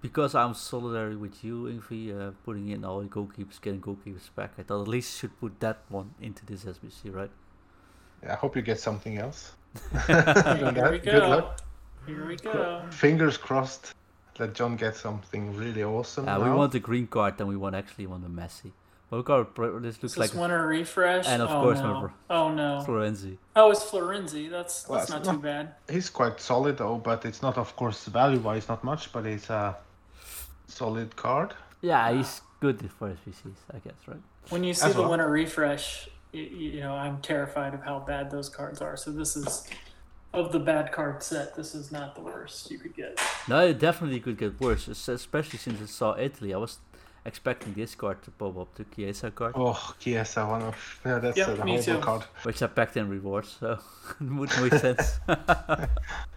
because 0.00 0.34
I'm 0.34 0.54
solidary 0.54 1.18
with 1.18 1.44
you, 1.44 1.64
Ingvi, 1.64 2.18
uh, 2.18 2.30
putting 2.44 2.70
in 2.70 2.82
all 2.82 3.02
your 3.02 3.10
goalkeepers, 3.10 3.60
getting 3.60 3.82
goalkeepers 3.82 4.34
back, 4.34 4.52
I 4.58 4.62
thought 4.62 4.80
at 4.80 4.88
least 4.88 5.18
should 5.18 5.38
put 5.38 5.60
that 5.60 5.80
one 5.90 6.14
into 6.20 6.46
this 6.46 6.64
SBC, 6.64 7.14
right? 7.14 7.30
Yeah, 8.22 8.32
I 8.32 8.36
hope 8.36 8.56
you 8.56 8.62
get 8.62 8.80
something 8.80 9.18
else. 9.18 9.52
Here 10.06 10.24
Other 10.26 10.72
than 10.72 10.90
we 10.92 10.98
go. 10.98 11.12
Good 11.12 11.28
luck. 11.28 11.60
Here 12.06 12.26
we 12.26 12.36
go. 12.36 12.82
Fingers 12.90 13.36
crossed. 13.36 13.94
let 14.38 14.54
John 14.54 14.76
get 14.76 14.96
something 14.96 15.54
really 15.56 15.84
awesome. 15.84 16.28
Uh, 16.28 16.38
we 16.40 16.50
want 16.50 16.72
the 16.72 16.80
green 16.80 17.06
card, 17.06 17.38
then 17.38 17.46
we 17.46 17.56
want 17.56 17.74
actually 17.76 18.06
want 18.06 18.22
the 18.22 18.28
Messi. 18.42 18.72
Well, 19.10 19.22
card, 19.22 19.48
this 19.82 19.96
Is 19.96 20.02
looks 20.02 20.14
this 20.14 20.16
like 20.16 20.34
winter 20.34 20.66
refresh? 20.66 21.26
And 21.28 21.42
of 21.42 21.50
oh, 21.50 21.60
course, 21.62 21.78
no. 21.80 21.86
remember- 21.88 22.12
Oh 22.30 22.52
no. 22.52 22.82
Florenzi. 22.86 23.36
Oh, 23.54 23.70
it's 23.70 23.84
Florenzi. 23.84 24.48
That's 24.50 24.88
Well, 24.88 24.98
that's 24.98 25.10
not 25.10 25.24
not- 25.26 25.34
too 25.34 25.40
bad. 25.40 25.74
He's 25.90 26.08
quite 26.08 26.40
solid 26.40 26.78
though, 26.78 26.96
but 26.96 27.24
it's 27.26 27.42
not, 27.42 27.58
of 27.58 27.76
course, 27.76 28.04
value-wise 28.06 28.68
not 28.68 28.82
much, 28.82 29.12
but 29.12 29.26
it's 29.26 29.50
a 29.50 29.76
solid 30.66 31.14
card. 31.16 31.52
Yeah, 31.82 32.10
he's 32.12 32.40
good 32.60 32.90
for 32.98 33.10
SBCs, 33.10 33.60
I 33.74 33.78
guess, 33.80 33.94
right? 34.06 34.22
When 34.48 34.64
you 34.64 34.72
see 34.72 34.86
As 34.86 34.94
the 34.94 35.02
well. 35.02 35.10
winter 35.10 35.28
refresh, 35.28 36.08
y- 36.32 36.48
y- 36.50 36.56
you 36.76 36.80
know 36.80 36.94
I'm 36.94 37.20
terrified 37.20 37.74
of 37.74 37.82
how 37.82 37.98
bad 37.98 38.30
those 38.30 38.48
cards 38.48 38.80
are. 38.80 38.96
So 38.96 39.10
this 39.12 39.36
is 39.36 39.68
of 40.32 40.52
the 40.52 40.58
bad 40.58 40.92
card 40.92 41.22
set. 41.22 41.54
This 41.54 41.74
is 41.74 41.92
not 41.92 42.14
the 42.14 42.20
worst 42.22 42.70
you 42.70 42.78
could 42.78 42.94
get. 42.96 43.20
No, 43.48 43.60
it 43.66 43.78
definitely 43.78 44.20
could 44.20 44.38
get 44.38 44.60
worse, 44.60 44.88
especially 44.88 45.58
since 45.58 45.80
it 45.80 45.88
saw 45.88 46.16
Italy. 46.18 46.54
I 46.54 46.58
was 46.58 46.78
expecting 47.24 47.72
this 47.74 47.94
card 47.94 48.20
to 48.24 48.30
pop 48.32 48.58
up, 48.58 48.74
the 48.74 48.84
Chiesa 48.84 49.30
card, 49.30 49.52
Oh, 49.56 49.94
Chiesa, 50.00 50.44
one 50.46 50.62
of 50.62 51.00
yeah, 51.06 51.18
that's 51.20 51.36
Yep, 51.38 51.48
a 51.60 51.64
me 51.64 51.76
horrible 51.76 51.82
too. 51.84 51.98
card. 51.98 52.22
which 52.42 52.62
I 52.62 52.66
packed 52.66 52.96
in 52.96 53.08
rewards, 53.08 53.56
so 53.60 53.78
it 54.20 54.30
would 54.32 54.50
make 54.60 54.74
sense. 54.74 55.20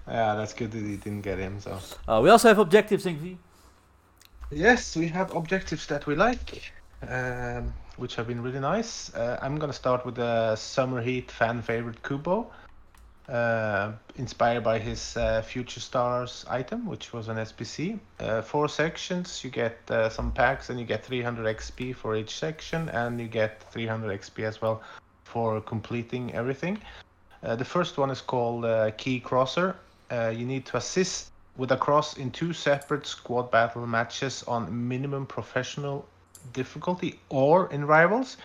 Yeah, 0.08 0.36
that's 0.36 0.54
good 0.54 0.72
that 0.72 0.84
he 0.84 0.98
didn't 0.98 1.22
get 1.22 1.40
him. 1.40 1.60
So 1.60 1.80
Uh, 2.08 2.20
we 2.22 2.30
also 2.30 2.48
have 2.50 2.60
objectives, 2.60 3.06
Ingvi. 3.06 3.38
yes, 4.52 4.96
we 4.96 5.08
have 5.08 5.34
objectives 5.36 5.88
that 5.88 6.06
we 6.06 6.16
like, 6.16 6.72
um, 7.10 7.74
which 7.98 8.16
have 8.16 8.28
been 8.28 8.44
really 8.44 8.60
nice. 8.60 9.12
Uh, 9.16 9.40
I'm 9.42 9.58
gonna 9.58 9.74
start 9.74 10.06
with 10.06 10.16
the 10.16 10.56
Summer 10.56 11.02
Heat 11.02 11.32
fan 11.32 11.62
favorite 11.64 12.04
Kubo, 12.04 12.52
uh, 13.30 13.92
inspired 14.18 14.64
by 14.64 14.80
his 14.80 15.18
uh, 15.18 15.42
Future 15.42 15.80
Stars 15.80 16.46
item, 16.50 16.86
which 16.86 17.14
was 17.14 17.28
an 17.28 17.38
SBC. 17.38 18.00
Uh, 18.20 18.42
four 18.42 18.70
sections, 18.70 19.44
you 19.44 19.50
get 19.50 19.78
uh, 19.90 20.10
some 20.10 20.32
packs, 20.32 20.70
and 20.70 20.80
you 20.80 20.86
get 20.86 21.04
300 21.04 21.58
XP 21.58 21.96
for 21.96 22.16
each 22.16 22.38
section, 22.38 22.90
and 22.90 23.20
you 23.20 23.28
get 23.28 23.64
300 23.72 24.20
XP 24.20 24.44
as 24.44 24.62
well 24.62 24.82
for 25.24 25.60
completing 25.62 26.34
everything. 26.34 26.78
Uh, 27.44 27.56
the 27.56 27.66
first 27.66 27.98
one 27.98 28.10
is 28.10 28.22
called 28.22 28.66
uh, 28.66 28.92
Key 28.92 29.20
Crosser. 29.20 29.76
You 30.12 30.46
need 30.46 30.66
to 30.68 30.78
assist 30.78 31.32
with 31.58 31.72
a 31.72 31.78
cross 31.78 32.18
in 32.18 32.32
two 32.32 32.54
separate 32.54 33.08
squad 33.08 33.50
battle 33.50 33.88
matches 33.88 34.44
on 34.48 34.88
minimum 34.88 35.26
professional 35.26 36.06
difficulty 36.54 37.20
or 37.30 37.72
in 37.72 37.86
rivals 37.86 38.38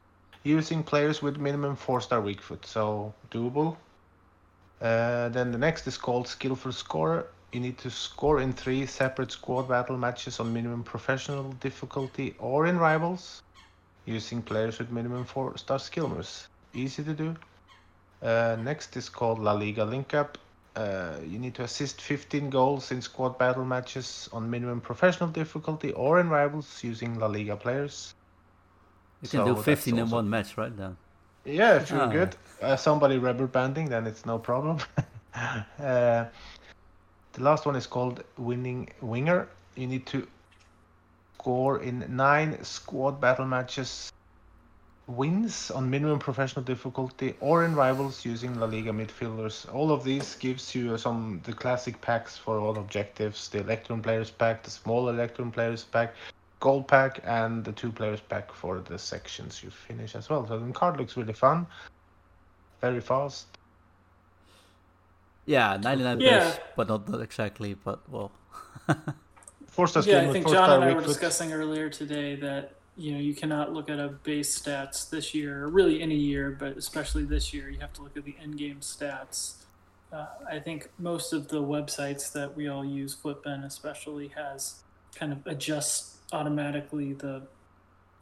using 0.43 0.83
players 0.83 1.21
with 1.21 1.37
minimum 1.37 1.77
4 1.77 2.01
star 2.01 2.21
weak 2.21 2.41
foot. 2.41 2.65
So 2.65 3.13
doable. 3.31 3.77
Uh, 4.81 5.29
then 5.29 5.53
the 5.53 5.59
next 5.59 5.87
is 5.87 5.99
called 5.99 6.27
Skillful 6.27 6.73
Scorer. 6.73 7.27
You 7.53 7.61
need 7.61 7.79
to 7.79 7.91
score 7.91 8.41
in 8.41 8.53
three 8.53 8.87
separate 8.87 9.33
squad 9.33 9.69
battle 9.69 9.99
matches 9.99 10.41
on 10.41 10.53
minimum 10.53 10.85
professional 10.85 11.53
difficulty 11.61 12.35
or 12.39 12.67
in 12.67 12.79
rivals 12.79 13.43
using 14.07 14.41
players 14.43 14.79
with 14.79 14.91
minimum 14.91 15.25
4 15.25 15.59
star 15.59 15.79
skill 15.79 16.09
moves. 16.09 16.49
Easy 16.75 17.03
to 17.03 17.13
do. 17.13 17.37
Uh, 18.23 18.57
next 18.63 18.97
is 18.97 19.09
called 19.09 19.39
La 19.39 19.53
Liga 19.53 19.85
Link 19.85 20.15
Up. 20.15 20.39
Uh, 20.77 21.17
you 21.27 21.39
need 21.39 21.55
to 21.55 21.65
assist 21.65 22.01
15 22.01 22.49
goals 22.49 22.93
in 22.93 23.03
squad 23.03 23.37
battle 23.39 23.65
matches 23.65 24.29
on 24.33 24.49
minimum 24.49 24.81
professional 24.81 25.29
difficulty 25.29 25.93
or 25.93 26.21
in 26.21 26.29
rivals 26.29 26.83
using 26.85 27.19
La 27.19 27.27
Liga 27.27 27.57
players. 27.57 28.15
You 29.23 29.29
can 29.29 29.41
So 29.41 29.55
do 29.55 29.63
15 29.63 29.99
in 29.99 30.11
one 30.11 30.31
match, 30.31 30.57
right? 30.57 30.75
Then. 30.75 30.97
Yeah, 31.45 31.77
if 31.77 31.91
you're 31.91 32.03
Ah. 32.03 32.07
good. 32.07 32.37
Uh, 32.61 32.77
somebody 32.77 33.19
rubber 33.19 33.47
banding, 33.47 33.89
then 33.89 34.07
it's 34.07 34.27
no 34.27 34.39
problem. 34.39 34.79
uh, 35.35 36.25
the 37.33 37.43
last 37.43 37.65
one 37.67 37.77
is 37.77 37.87
called 37.87 38.23
Winning 38.37 38.89
Winger. 39.01 39.49
You 39.77 39.87
need 39.87 40.07
to 40.07 40.27
score 41.39 41.81
in 41.81 42.05
nine 42.15 42.63
squad 42.65 43.21
battle 43.21 43.47
matches 43.47 44.13
wins 45.07 45.71
on 45.73 45.91
minimum 45.91 46.19
professional 46.19 46.65
difficulty 46.65 47.35
or 47.41 47.65
in 47.65 47.75
rivals 47.75 48.25
using 48.25 48.61
La 48.61 48.67
Liga 48.67 48.93
midfielders. 48.93 49.73
All 49.75 49.91
of 49.91 50.05
these 50.05 50.37
gives 50.37 50.75
you 50.75 50.97
some 50.99 51.41
the 51.45 51.53
classic 51.53 52.01
packs 52.01 52.37
for 52.37 52.59
all 52.61 52.79
objectives: 52.79 53.49
the 53.49 53.61
Electrum 53.61 54.03
Players 54.03 54.31
Pack, 54.31 54.63
the 54.63 54.71
small 54.71 55.09
Electrum 55.09 55.51
Players 55.51 55.83
Pack, 55.85 56.15
Gold 56.61 56.87
Pack, 56.87 57.21
and 57.25 57.65
the 57.65 57.73
two 57.73 57.91
Players 57.91 58.21
Pack 58.21 58.53
for 58.53 58.81
the 58.81 58.99
sections 58.99 59.63
you 59.65 59.71
finish 59.71 60.15
as 60.15 60.29
well. 60.29 60.47
So 60.47 60.59
the 60.59 60.73
card 60.73 60.99
looks 60.99 61.17
really 61.17 61.33
fun, 61.33 61.67
very 62.81 63.01
fast. 63.01 63.47
Yeah, 65.47 65.79
99 65.83 66.21
Yeah. 66.21 66.39
base, 66.39 66.59
but 66.77 66.89
not, 66.89 67.09
not 67.09 67.21
exactly, 67.23 67.75
but 67.75 68.07
well. 68.09 68.31
Four 69.69 69.87
star 69.89 70.03
Yeah, 70.03 70.19
skill 70.19 70.31
I 70.31 70.33
think 70.33 70.49
John 70.49 70.71
and 70.71 70.85
I 70.85 70.95
were 70.95 71.01
foot. 71.01 71.09
discussing 71.09 71.53
earlier 71.53 71.89
today 71.89 72.35
that 72.37 72.75
you 72.97 73.13
know 73.13 73.19
you 73.21 73.35
cannot 73.35 73.73
look 73.73 73.89
at 73.89 73.99
a 73.99 74.09
base 74.09 74.61
stats 74.61 75.09
this 75.09 75.33
year, 75.35 75.65
or 75.65 75.69
really 75.69 76.03
any 76.03 76.17
year, 76.17 76.51
but 76.59 76.77
especially 76.77 77.25
this 77.25 77.55
year, 77.55 77.71
you 77.71 77.81
have 77.81 77.93
to 77.95 78.03
look 78.03 78.17
at 78.17 78.25
the 78.25 78.37
end 78.43 78.59
game 78.59 78.81
stats. 78.81 79.55
Uh, 80.13 80.27
I 80.49 80.59
think 80.59 80.91
most 80.99 81.33
of 81.33 81.49
the 81.49 81.63
websites 81.63 82.33
that 82.33 82.55
we 82.57 82.69
all 82.69 82.85
use, 82.85 83.15
FUTBIN 83.17 83.65
especially, 83.65 84.29
has 84.37 84.83
kind 85.15 85.33
of 85.33 85.47
adjusts 85.47 86.19
automatically 86.33 87.13
the 87.13 87.43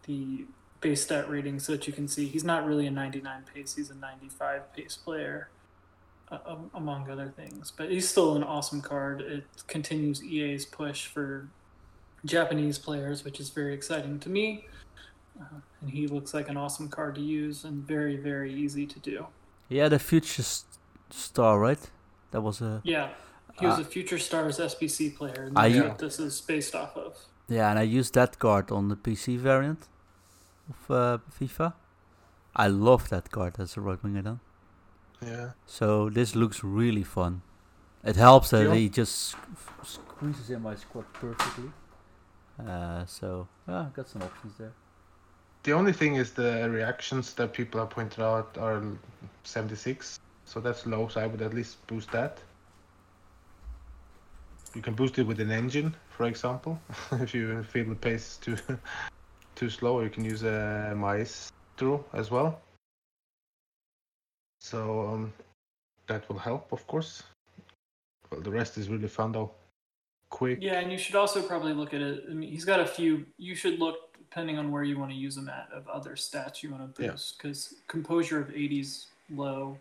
the 0.06 0.46
base 0.80 1.02
stat 1.02 1.28
rating 1.28 1.58
so 1.58 1.72
that 1.72 1.86
you 1.86 1.92
can 1.92 2.06
see 2.06 2.26
he's 2.26 2.44
not 2.44 2.64
really 2.64 2.86
a 2.86 2.90
99 2.90 3.44
pace, 3.52 3.74
he's 3.74 3.90
a 3.90 3.94
95 3.94 4.72
pace 4.74 4.96
player. 4.96 5.50
Uh, 6.30 6.38
um, 6.44 6.70
among 6.74 7.08
other 7.10 7.32
things, 7.34 7.72
but 7.74 7.90
he's 7.90 8.06
still 8.06 8.36
an 8.36 8.44
awesome 8.44 8.82
card. 8.82 9.22
It 9.22 9.44
continues 9.66 10.22
EA's 10.22 10.66
push 10.66 11.06
for 11.06 11.48
Japanese 12.26 12.78
players, 12.78 13.24
which 13.24 13.40
is 13.40 13.48
very 13.48 13.72
exciting 13.72 14.20
to 14.20 14.28
me. 14.28 14.66
Uh, 15.40 15.60
and 15.80 15.90
he 15.90 16.06
looks 16.06 16.34
like 16.34 16.50
an 16.50 16.58
awesome 16.58 16.90
card 16.90 17.14
to 17.14 17.22
use 17.22 17.64
and 17.64 17.82
very, 17.82 18.16
very 18.16 18.52
easy 18.52 18.84
to 18.84 18.98
do. 18.98 19.26
Yeah, 19.70 19.88
the 19.88 19.98
future 19.98 20.44
star, 21.08 21.58
right? 21.58 21.78
That 22.32 22.42
was 22.42 22.60
a 22.60 22.82
Yeah, 22.84 23.08
he 23.58 23.66
was 23.66 23.78
Uh, 23.78 23.82
a 23.82 23.84
Future 23.84 24.18
Stars 24.18 24.58
SBC 24.58 25.16
player, 25.16 25.44
and 25.44 25.58
I 25.58 25.80
what 25.80 25.98
this 25.98 26.18
is 26.18 26.40
based 26.42 26.74
off 26.74 26.94
of. 26.96 27.16
Yeah, 27.48 27.70
and 27.70 27.78
I 27.78 27.82
used 27.82 28.14
that 28.14 28.38
card 28.38 28.70
on 28.70 28.88
the 28.88 28.96
PC 28.96 29.38
variant 29.38 29.88
of 30.68 30.90
uh, 30.90 31.18
FIFA. 31.40 31.72
I 32.54 32.66
love 32.68 33.08
that 33.08 33.30
card 33.30 33.56
as 33.58 33.76
a 33.76 33.80
right 33.80 34.02
winger 34.02 34.22
then. 34.22 34.40
Yeah. 35.24 35.50
So 35.66 36.10
this 36.10 36.34
looks 36.36 36.62
really 36.62 37.02
fun. 37.04 37.42
It 38.04 38.16
helps 38.16 38.50
that 38.50 38.64
Yeah. 38.66 38.74
he 38.74 38.88
just 38.88 39.36
squeezes 39.82 40.50
in 40.50 40.62
my 40.62 40.76
squad 40.76 41.04
perfectly. 41.12 41.70
Uh, 42.58 43.04
so 43.06 43.48
yeah, 43.68 43.86
I 43.86 43.88
got 43.94 44.08
some 44.08 44.22
options 44.22 44.56
there. 44.58 44.72
The 45.64 45.72
only 45.72 45.92
thing 45.92 46.16
is 46.16 46.32
the 46.32 46.68
reactions 46.70 47.34
that 47.34 47.52
people 47.52 47.80
have 47.80 47.90
pointed 47.90 48.20
out 48.20 48.56
are 48.58 48.82
76, 49.44 50.18
so 50.44 50.60
that's 50.60 50.86
low. 50.86 51.08
So 51.08 51.20
I 51.20 51.26
would 51.26 51.42
at 51.42 51.52
least 51.54 51.84
boost 51.86 52.10
that. 52.12 52.38
You 54.74 54.82
can 54.82 54.94
boost 54.94 55.18
it 55.18 55.26
with 55.26 55.40
an 55.40 55.50
engine, 55.50 55.94
for 56.10 56.26
example. 56.26 56.78
if 57.12 57.34
you 57.34 57.62
feel 57.62 57.86
the 57.86 57.94
pace 57.94 58.32
is 58.32 58.36
too 58.36 58.56
too 59.54 59.70
slow, 59.70 60.00
you 60.00 60.10
can 60.10 60.24
use 60.24 60.42
a 60.42 60.94
Maestro 60.96 62.04
as 62.12 62.30
well. 62.30 62.60
So 64.60 65.00
um, 65.08 65.32
that 66.06 66.28
will 66.28 66.38
help, 66.38 66.72
of 66.72 66.86
course. 66.86 67.22
Well, 68.30 68.40
the 68.40 68.50
rest 68.50 68.76
is 68.78 68.88
really 68.88 69.08
fun 69.08 69.32
though. 69.32 69.52
Quick. 70.30 70.58
Yeah, 70.60 70.80
and 70.80 70.92
you 70.92 70.98
should 70.98 71.14
also 71.14 71.40
probably 71.40 71.72
look 71.72 71.94
at 71.94 72.02
it. 72.02 72.24
I 72.30 72.34
mean, 72.34 72.50
he's 72.50 72.66
got 72.66 72.80
a 72.80 72.86
few. 72.86 73.24
You 73.38 73.54
should 73.54 73.78
look 73.78 73.96
depending 74.18 74.58
on 74.58 74.70
where 74.70 74.82
you 74.82 74.98
want 74.98 75.10
to 75.10 75.16
use 75.16 75.36
him 75.38 75.48
at 75.48 75.68
of 75.72 75.88
other 75.88 76.10
stats 76.10 76.62
you 76.62 76.70
want 76.70 76.94
to 76.94 77.02
boost 77.02 77.38
because 77.38 77.74
composure 77.86 78.38
of 78.38 78.48
80s 78.48 79.06
low, 79.34 79.78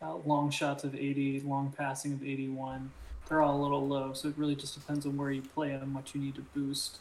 uh, 0.00 0.16
long 0.24 0.50
shots 0.50 0.84
of 0.84 0.94
80, 0.94 1.40
long 1.40 1.72
passing 1.76 2.14
of 2.14 2.22
81. 2.22 2.90
They're 3.32 3.40
all 3.40 3.58
a 3.58 3.62
little 3.62 3.88
low, 3.88 4.12
so 4.12 4.28
it 4.28 4.34
really 4.36 4.54
just 4.54 4.74
depends 4.78 5.06
on 5.06 5.16
where 5.16 5.30
you 5.30 5.40
play 5.40 5.70
him, 5.70 5.94
what 5.94 6.14
you 6.14 6.20
need 6.20 6.34
to 6.34 6.42
boost. 6.54 6.98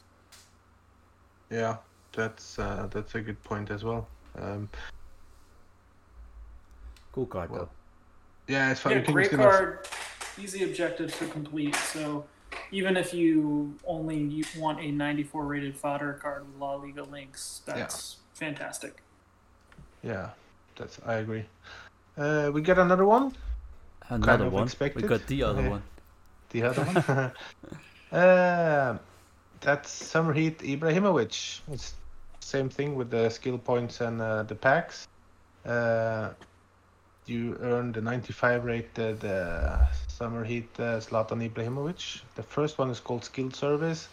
Yeah, 1.49 1.75
that's 2.13 2.57
uh, 2.57 2.87
that's 2.89 3.15
a 3.15 3.19
good 3.19 3.43
point 3.43 3.69
as 3.69 3.83
well. 3.83 4.07
Um, 4.39 4.69
Cool 7.11 7.25
card 7.25 7.49
Well, 7.51 7.65
though. 8.47 8.53
yeah, 8.53 8.71
it's 8.71 8.79
fun. 8.79 8.93
Yeah, 8.93 8.99
great 8.99 9.23
use 9.23 9.31
them 9.31 9.41
card, 9.41 9.79
easy 10.41 10.63
objective 10.63 11.13
to 11.17 11.27
complete. 11.27 11.75
So 11.75 12.23
even 12.71 12.95
if 12.95 13.13
you 13.13 13.75
only 13.85 14.17
you 14.17 14.45
want 14.57 14.79
a 14.79 14.89
94 14.89 15.43
rated 15.43 15.75
fodder 15.75 16.13
card 16.13 16.47
with 16.47 16.61
La 16.61 16.75
Liga 16.75 17.03
links, 17.03 17.59
that's 17.65 18.15
fantastic. 18.35 19.01
Yeah, 20.01 20.29
that's 20.77 20.97
I 21.05 21.15
agree. 21.15 21.43
Uh, 22.17 22.51
we 22.53 22.61
get 22.61 22.79
another 22.79 23.03
one. 23.03 23.35
Another 24.07 24.45
of 24.45 24.53
one. 24.53 24.63
expected. 24.63 25.01
We 25.01 25.09
got 25.09 25.27
the 25.27 25.43
other 25.43 25.59
Okay. 25.59 25.67
one. 25.69 25.83
The 26.51 26.63
other 26.63 26.83
one. 26.83 27.31
uh, 28.19 28.97
that's 29.61 29.89
Summer 29.89 30.33
Heat 30.33 30.59
Ibrahimovic. 30.59 31.61
It's 31.71 31.93
same 32.39 32.69
thing 32.69 32.95
with 32.95 33.09
the 33.09 33.29
skill 33.29 33.57
points 33.57 34.01
and 34.01 34.21
uh, 34.21 34.43
the 34.43 34.55
packs. 34.55 35.07
Uh, 35.65 36.29
you 37.25 37.57
earn 37.61 37.91
the 37.91 38.01
95 38.01 38.65
rated 38.65 39.23
uh, 39.23 39.85
Summer 40.07 40.43
Heat 40.43 40.69
uh, 40.79 40.99
Zlatan 40.99 41.47
Ibrahimovic. 41.49 42.21
The 42.35 42.43
first 42.43 42.77
one 42.77 42.89
is 42.89 42.99
called 42.99 43.23
Skilled 43.23 43.55
Service. 43.55 44.09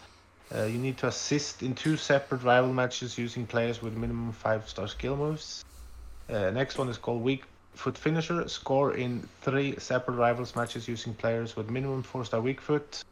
Uh, 0.55 0.65
you 0.65 0.79
need 0.79 0.97
to 0.99 1.09
assist 1.09 1.63
in 1.63 1.75
two 1.75 1.97
separate 1.97 2.43
rival 2.43 2.73
matches 2.73 3.19
using 3.19 3.47
players 3.47 3.83
with 3.83 3.95
minimum 3.95 4.33
five 4.33 4.69
star 4.69 4.89
skill 4.89 5.17
moves. 5.17 5.65
Uh, 6.29 6.51
next 6.51 6.79
one 6.79 6.89
is 6.89 6.99
called 6.99 7.23
Weak 7.23 7.45
Foot 7.79 7.97
Finisher. 7.97 8.49
Score 8.49 8.95
in 8.95 9.29
three 9.41 9.79
separate 9.79 10.17
rivals 10.17 10.57
matches 10.57 10.89
using 10.89 11.15
players 11.15 11.55
with 11.55 11.71
minimum 11.71 12.03
four 12.03 12.25
star 12.25 12.41
weak 12.41 12.61
foot. 12.61 13.05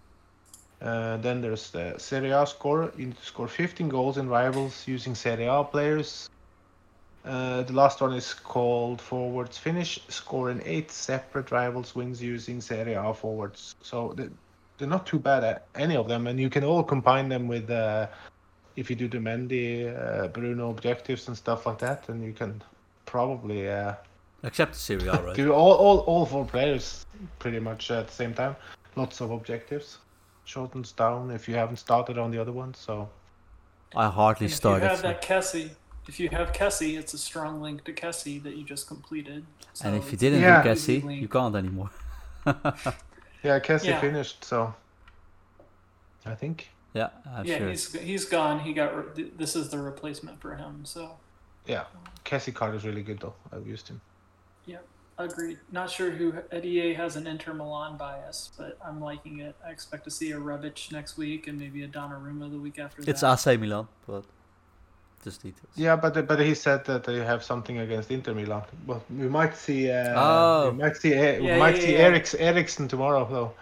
Uh, 0.82 1.16
then 1.18 1.40
there's 1.40 1.70
the 1.70 1.94
Serie 1.98 2.30
A 2.30 2.44
score. 2.44 2.92
You 2.96 3.06
need 3.06 3.16
to 3.16 3.24
score 3.24 3.46
15 3.46 3.88
goals 3.88 4.18
in 4.18 4.28
rivals 4.28 4.86
using 4.88 5.14
Serie 5.14 5.46
A 5.46 5.62
players. 5.62 6.28
Uh, 7.24 7.62
the 7.62 7.72
last 7.72 8.00
one 8.00 8.12
is 8.12 8.34
called 8.34 9.00
Forwards 9.00 9.56
Finish. 9.56 10.00
Score 10.08 10.50
in 10.50 10.60
eight 10.64 10.90
separate 10.90 11.52
rivals 11.52 11.94
wins 11.94 12.20
using 12.20 12.60
Serie 12.60 12.94
A 12.94 13.14
forwards. 13.14 13.76
So 13.82 14.14
the, 14.16 14.32
they're 14.78 14.88
not 14.88 15.06
too 15.06 15.20
bad 15.20 15.44
at 15.44 15.66
any 15.76 15.94
of 15.94 16.08
them, 16.08 16.26
and 16.26 16.40
you 16.40 16.50
can 16.50 16.64
all 16.64 16.82
combine 16.82 17.28
them 17.28 17.46
with 17.46 17.70
uh, 17.70 18.08
if 18.74 18.90
you 18.90 18.96
do 18.96 19.06
the 19.06 19.18
Mendy, 19.18 19.86
uh, 19.86 20.26
Bruno 20.26 20.70
objectives 20.70 21.28
and 21.28 21.36
stuff 21.36 21.66
like 21.66 21.78
that, 21.78 22.08
and 22.08 22.24
you 22.24 22.32
can 22.32 22.62
probably 23.06 23.68
uh, 23.68 23.94
Except 24.42 24.72
the 24.74 24.78
Serie 24.78 25.08
A, 25.08 25.22
right? 25.22 25.40
all, 25.48 25.72
all 25.72 25.98
all 26.00 26.26
four 26.26 26.44
players 26.44 27.06
pretty 27.38 27.58
much 27.58 27.90
at 27.90 28.06
the 28.08 28.12
same 28.12 28.34
time. 28.34 28.54
Lots 28.94 29.20
of 29.20 29.30
objectives. 29.30 29.98
Shortens 30.44 30.92
down 30.92 31.30
if 31.30 31.48
you 31.48 31.54
haven't 31.56 31.78
started 31.78 32.18
on 32.18 32.30
the 32.30 32.38
other 32.40 32.52
one. 32.52 32.72
So 32.74 33.08
I 33.94 34.08
hardly 34.08 34.44
And 34.44 34.46
if 34.46 34.50
you 34.52 34.56
started. 34.56 34.86
have 34.88 34.98
so- 34.98 35.02
that 35.08 35.22
Kessie, 35.22 35.70
if 36.06 36.20
you 36.20 36.28
have 36.28 36.52
Kessie, 36.52 36.96
it's 36.98 37.14
a 37.14 37.18
strong 37.18 37.60
link 37.60 37.82
to 37.84 37.92
Kessie 37.92 38.40
that 38.44 38.56
you 38.56 38.64
just 38.64 38.86
completed. 38.86 39.44
So 39.72 39.88
and 39.88 39.96
if 39.96 40.12
you 40.12 40.18
didn't 40.18 40.40
Yeah. 40.42 40.62
do 40.62 40.70
easy 40.70 41.00
Kessie, 41.02 41.20
you 41.22 41.28
can't 41.28 41.56
anymore. 41.56 41.90
yeah, 42.46 43.58
Kessie 43.60 43.86
Yeah. 43.86 44.00
finished. 44.00 44.44
So 44.44 44.74
I 46.24 46.34
think 46.34 46.70
yeah, 46.94 47.08
I'm 47.34 47.44
yeah, 47.44 47.58
sure. 47.58 47.68
he's 47.70 47.92
he's 47.92 48.24
gone. 48.24 48.60
He 48.60 48.72
got. 48.72 49.16
Re- 49.16 49.30
this 49.36 49.56
is 49.56 49.68
the 49.70 49.78
replacement 49.78 50.40
for 50.40 50.54
him. 50.56 50.84
So 50.84 51.16
yeah, 51.66 51.84
Kessie 52.24 52.54
card 52.54 52.74
is 52.74 52.84
really 52.84 53.02
good 53.02 53.18
though. 53.20 53.34
I've 53.52 53.66
used 53.66 53.88
him. 53.88 54.00
Agreed. 55.18 55.58
Not 55.72 55.90
sure 55.90 56.10
who 56.10 56.34
at 56.52 56.64
EA 56.64 56.92
has 56.94 57.16
an 57.16 57.26
Inter 57.26 57.54
Milan 57.54 57.96
bias, 57.96 58.50
but 58.58 58.76
I'm 58.84 59.00
liking 59.00 59.40
it. 59.40 59.54
I 59.66 59.70
expect 59.70 60.04
to 60.04 60.10
see 60.10 60.32
a 60.32 60.36
Rebic 60.36 60.92
next 60.92 61.16
week 61.16 61.46
and 61.48 61.58
maybe 61.58 61.84
a 61.84 61.88
Donnarumma 61.88 62.50
the 62.50 62.58
week 62.58 62.78
after 62.78 63.02
It's 63.06 63.22
that. 63.22 63.32
AC 63.46 63.56
Milan, 63.56 63.88
but 64.06 64.24
just 65.24 65.42
details. 65.42 65.72
Yeah, 65.74 65.96
but 65.96 66.26
but 66.28 66.38
he 66.38 66.54
said 66.54 66.84
that 66.84 67.04
they 67.04 67.16
have 67.24 67.42
something 67.42 67.78
against 67.78 68.10
Inter 68.10 68.34
Milan. 68.34 68.62
Well, 68.86 69.02
we 69.10 69.28
might 69.28 69.56
see. 69.56 69.90
Uh, 69.90 70.14
Oh. 70.16 70.70
We 70.70 70.82
might 70.82 70.96
see. 70.96 71.14
E- 71.14 71.40
we 71.40 71.46
Yeah, 71.46 71.58
might 71.58 71.76
yeah, 71.76 71.82
see 71.82 71.92
yeah. 71.94 72.10
Eriks, 72.10 72.34
Eriksen 72.38 72.86
tomorrow 72.88 73.26
though. 73.30 73.52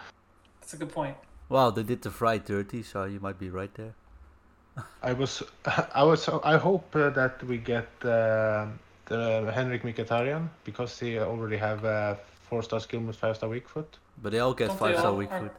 That's 0.59 0.73
a 0.73 0.77
good 0.77 0.91
point. 0.91 1.15
Wow, 1.47 1.69
they 1.71 1.83
did 1.83 2.01
the 2.01 2.11
fry 2.11 2.37
dirty, 2.37 2.83
so 2.83 3.05
you 3.05 3.19
might 3.19 3.39
be 3.39 3.49
right 3.49 3.73
there. 3.75 3.93
I 5.01 5.13
was. 5.13 5.41
I 5.95 6.03
was. 6.03 6.27
I 6.27 6.57
hope 6.57 6.93
uh, 6.95 7.09
that 7.11 7.41
we 7.43 7.57
get 7.57 7.87
uh, 8.03 8.67
the 9.05 9.51
Henrikh 9.53 9.83
Mkhitaryan 9.83 10.49
because 10.63 10.99
he 10.99 11.19
already 11.19 11.57
have 11.57 11.85
uh, 11.85 12.15
four 12.49 12.63
star 12.63 12.79
skill 12.79 13.01
with 13.01 13.15
five 13.15 13.35
star 13.35 13.49
weak 13.49 13.67
foot. 13.67 13.97
But 14.21 14.31
they 14.31 14.39
all 14.39 14.53
get 14.53 14.67
Don't 14.67 14.79
five 14.79 14.97
star 14.97 15.11
all- 15.11 15.17
weak 15.17 15.29
foot. 15.29 15.51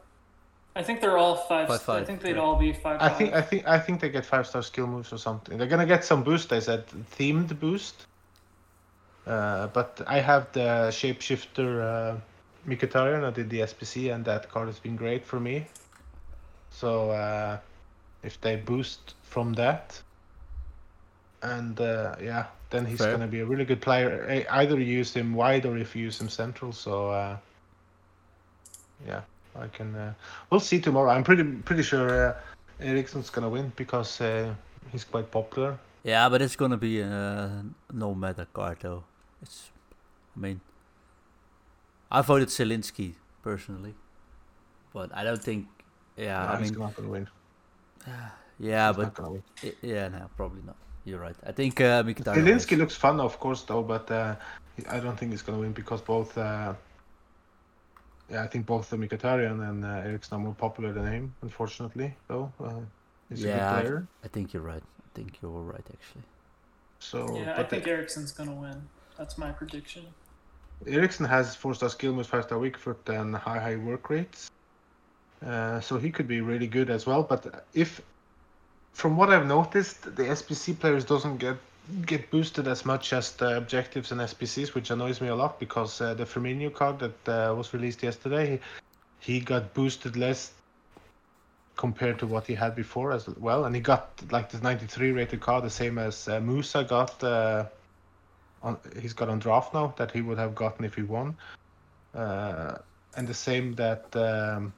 I 0.75 0.83
think 0.83 1.01
they're 1.01 1.17
all 1.17 1.37
five. 1.37 1.69
Five, 1.69 2.03
I 2.03 2.05
think 2.05 2.21
they'd 2.21 2.37
yeah. 2.37 2.43
all 2.43 2.57
be 2.57 2.75
five. 2.75 3.01
I 3.01 3.09
think. 3.09 3.33
I 3.33 3.41
think. 3.41 3.67
I 3.67 3.79
think 3.79 4.01
they 4.03 4.11
get 4.11 4.27
five 4.27 4.47
star 4.47 4.63
skill 4.63 4.87
moves 4.87 5.11
or 5.11 5.17
something. 5.17 5.57
They're 5.57 5.67
gonna 5.67 5.87
get 5.87 6.05
some 6.05 6.23
boost. 6.23 6.51
They 6.51 6.61
said 6.61 6.87
themed 7.19 7.59
boost. 7.59 8.07
Uh, 9.27 9.69
but 9.69 10.03
I 10.07 10.21
have 10.21 10.53
the 10.53 10.89
shapeshifter 10.91 11.71
uh, 11.83 12.17
Mkhitaryan. 12.69 13.25
I 13.25 13.31
did 13.31 13.49
the 13.49 13.61
SBC, 13.61 14.15
and 14.15 14.23
that 14.27 14.51
card 14.51 14.67
has 14.69 14.79
been 14.79 14.97
great 14.97 15.25
for 15.25 15.41
me. 15.41 15.67
So 16.71 17.11
uh, 17.11 17.59
if 18.23 18.39
they 18.43 18.57
boost 18.57 19.15
from 19.23 19.55
that, 19.55 20.03
and 21.43 21.81
uh, 21.81 22.17
yeah, 22.23 22.47
then 22.71 22.85
he's 22.87 22.99
gonna 22.99 23.27
be 23.27 23.41
a 23.41 23.47
really 23.47 23.65
good 23.65 23.81
player. 23.81 24.45
Either 24.51 24.79
you 24.79 24.85
use 24.99 25.13
him 25.15 25.35
wide 25.35 25.67
or 25.67 25.77
if 25.77 25.95
you 25.95 26.03
use 26.05 26.21
him 26.21 26.29
central. 26.29 26.73
So 26.73 27.11
uh, 27.11 27.37
yeah, 29.07 29.23
I 29.55 29.69
can. 29.69 29.95
Uh, 29.95 30.15
we'll 30.51 30.61
see 30.61 30.81
tomorrow. 30.81 31.11
I'm 31.11 31.25
pretty 31.25 31.45
pretty 31.45 31.83
sure 31.83 32.29
uh, 32.29 32.35
Eriksen's 32.81 33.31
gonna 33.31 33.49
win 33.49 33.73
because 33.77 34.21
uh, 34.21 34.55
he's 34.91 35.05
quite 35.05 35.31
popular. 35.31 35.79
Yeah, 36.05 36.29
but 36.29 36.41
it's 36.43 36.57
gonna 36.57 36.77
be 36.77 37.01
a 37.01 37.65
no 37.93 38.15
matter 38.15 38.47
card 38.53 38.79
though. 38.81 39.05
It's, 39.43 39.71
I 40.37 40.41
mean, 40.41 40.61
I 42.11 42.23
voted 42.23 42.49
Zielinski 42.49 43.15
personally, 43.43 43.95
but 44.93 45.11
I 45.15 45.25
don't 45.25 45.43
think. 45.43 45.67
Yeah, 46.17 46.47
No, 46.47 46.53
I 46.53 46.59
he's 46.61 46.71
mean, 46.71 46.81
not 46.81 46.97
gonna 46.97 47.09
win. 47.09 47.29
yeah, 48.59 48.89
He's 48.89 48.97
but 48.97 49.03
not 49.03 49.15
gonna 49.15 49.31
win. 49.33 49.43
yeah, 49.83 50.09
no, 50.09 50.31
probably 50.37 50.63
not. 50.65 50.77
You're 51.07 51.21
right. 51.21 51.37
I 51.47 51.53
think 51.53 51.81
uh, 51.81 52.03
Mkhitaryan. 52.03 52.35
Zielinski 52.37 52.73
was- 52.73 52.81
looks 52.81 52.97
fun, 52.97 53.21
of 53.21 53.39
course, 53.41 53.63
though, 53.63 53.83
but 53.83 54.11
uh, 54.11 54.35
I 54.91 54.99
don't 55.01 55.17
think 55.19 55.31
he's 55.31 55.43
gonna 55.43 55.61
win 55.61 55.73
because 55.73 56.03
both. 56.03 56.37
Uh, 56.37 56.75
yeah, 58.29 58.43
I 58.43 58.49
think 58.49 58.67
both 58.67 58.91
the 58.91 58.97
Mkhitaryan 58.97 59.59
and 59.71 59.85
uh, 59.85 60.09
Eriksen 60.09 60.37
are 60.37 60.41
more 60.41 60.55
popular 60.55 60.93
than 60.93 61.07
him. 61.07 61.35
Unfortunately, 61.43 62.13
though, 62.27 62.53
uh, 62.61 62.81
he's 63.29 63.45
a 63.45 63.47
good 63.47 63.81
player. 63.83 64.07
I 64.25 64.29
think 64.29 64.53
you're 64.53 64.65
right. 64.65 64.83
I 64.83 65.09
think 65.15 65.39
you're 65.41 65.63
right 65.75 65.87
actually. 65.97 66.25
So, 66.99 67.19
Yeah, 67.37 67.53
I 67.53 67.57
but 67.59 67.71
think 67.71 67.87
Eriksen's 67.87 68.33
gonna 68.33 68.53
win. 68.53 68.83
That's 69.17 69.39
my 69.39 69.53
prediction. 69.53 70.05
Eriksen 70.87 71.25
has 71.25 71.55
four 71.55 71.73
star 71.75 71.89
skill 71.89 72.15
with 72.15 72.27
five 72.27 72.43
star 72.45 72.59
weak 72.59 72.77
foot 72.77 73.09
and 73.09 73.37
high 73.37 73.61
high 73.61 73.77
work 73.77 74.11
rates. 74.11 74.51
Uh, 75.47 75.79
so 75.81 75.99
he 75.99 76.11
could 76.11 76.27
be 76.27 76.41
really 76.41 76.67
good 76.67 76.91
as 76.91 77.07
well. 77.07 77.23
But 77.23 77.65
if, 77.75 78.01
from 78.97 79.15
what 79.15 79.29
I've 79.31 79.47
noticed, 79.47 80.05
the 80.17 80.25
SBC 80.25 80.81
players 80.81 81.05
doesn't 81.05 81.37
get 81.37 81.57
get 82.07 82.31
boosted 82.31 82.67
as 82.67 82.85
much 82.85 83.13
as 83.13 83.33
the 83.33 83.57
objectives 83.57 84.11
and 84.11 84.21
SBCs, 84.21 84.75
which 84.75 84.91
annoys 84.91 85.21
me 85.21 85.29
a 85.29 85.35
lot 85.37 85.61
because 85.61 86.01
uh, 86.01 86.15
the 86.15 86.25
Firmino 86.25 86.73
card 86.73 86.99
that 86.99 87.29
uh, 87.29 87.55
was 87.55 87.73
released 87.73 88.03
yesterday, 88.03 88.61
he, 89.21 89.35
he 89.35 89.41
got 89.41 89.73
boosted 89.75 90.17
less 90.17 90.53
compared 91.77 92.19
to 92.19 92.27
what 92.27 92.47
he 92.47 92.55
had 92.55 92.75
before 92.75 93.13
as 93.13 93.29
well, 93.29 93.67
and 93.67 93.75
he 93.75 93.83
got 93.83 94.11
like 94.33 94.51
this 94.51 94.63
93 94.63 95.13
rated 95.13 95.41
card, 95.41 95.63
the 95.63 95.71
same 95.71 95.99
as 95.99 96.27
uh, 96.27 96.41
Musa 96.41 96.83
got. 96.83 97.23
Uh, 97.23 97.67
on, 98.63 98.79
he's 99.01 99.13
got 99.13 99.29
on 99.29 99.39
draft 99.39 99.75
now 99.75 99.95
that 99.99 100.11
he 100.11 100.23
would 100.23 100.39
have 100.39 100.55
gotten 100.55 100.87
if 100.87 100.95
he 100.95 101.03
won, 101.03 101.37
uh, 102.15 102.79
and 103.15 103.29
the 103.29 103.35
same 103.35 103.75
that. 103.75 104.17
Um, 104.17 104.73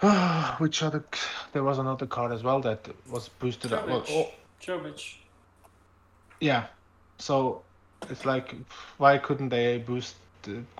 which 0.58 0.82
other? 0.82 1.04
There 1.52 1.62
was 1.62 1.78
another 1.78 2.06
card 2.06 2.32
as 2.32 2.42
well 2.42 2.60
that 2.60 2.88
was 3.10 3.28
boosted 3.28 3.72
up. 3.72 3.86
Well, 3.86 4.02
Jovic. 4.02 4.10
oh, 4.10 4.30
Jovic. 4.60 5.14
yeah, 6.40 6.66
so 7.18 7.62
it's 8.10 8.24
like, 8.24 8.54
why 8.98 9.18
couldn't 9.18 9.48
they 9.50 9.78
boost? 9.78 10.16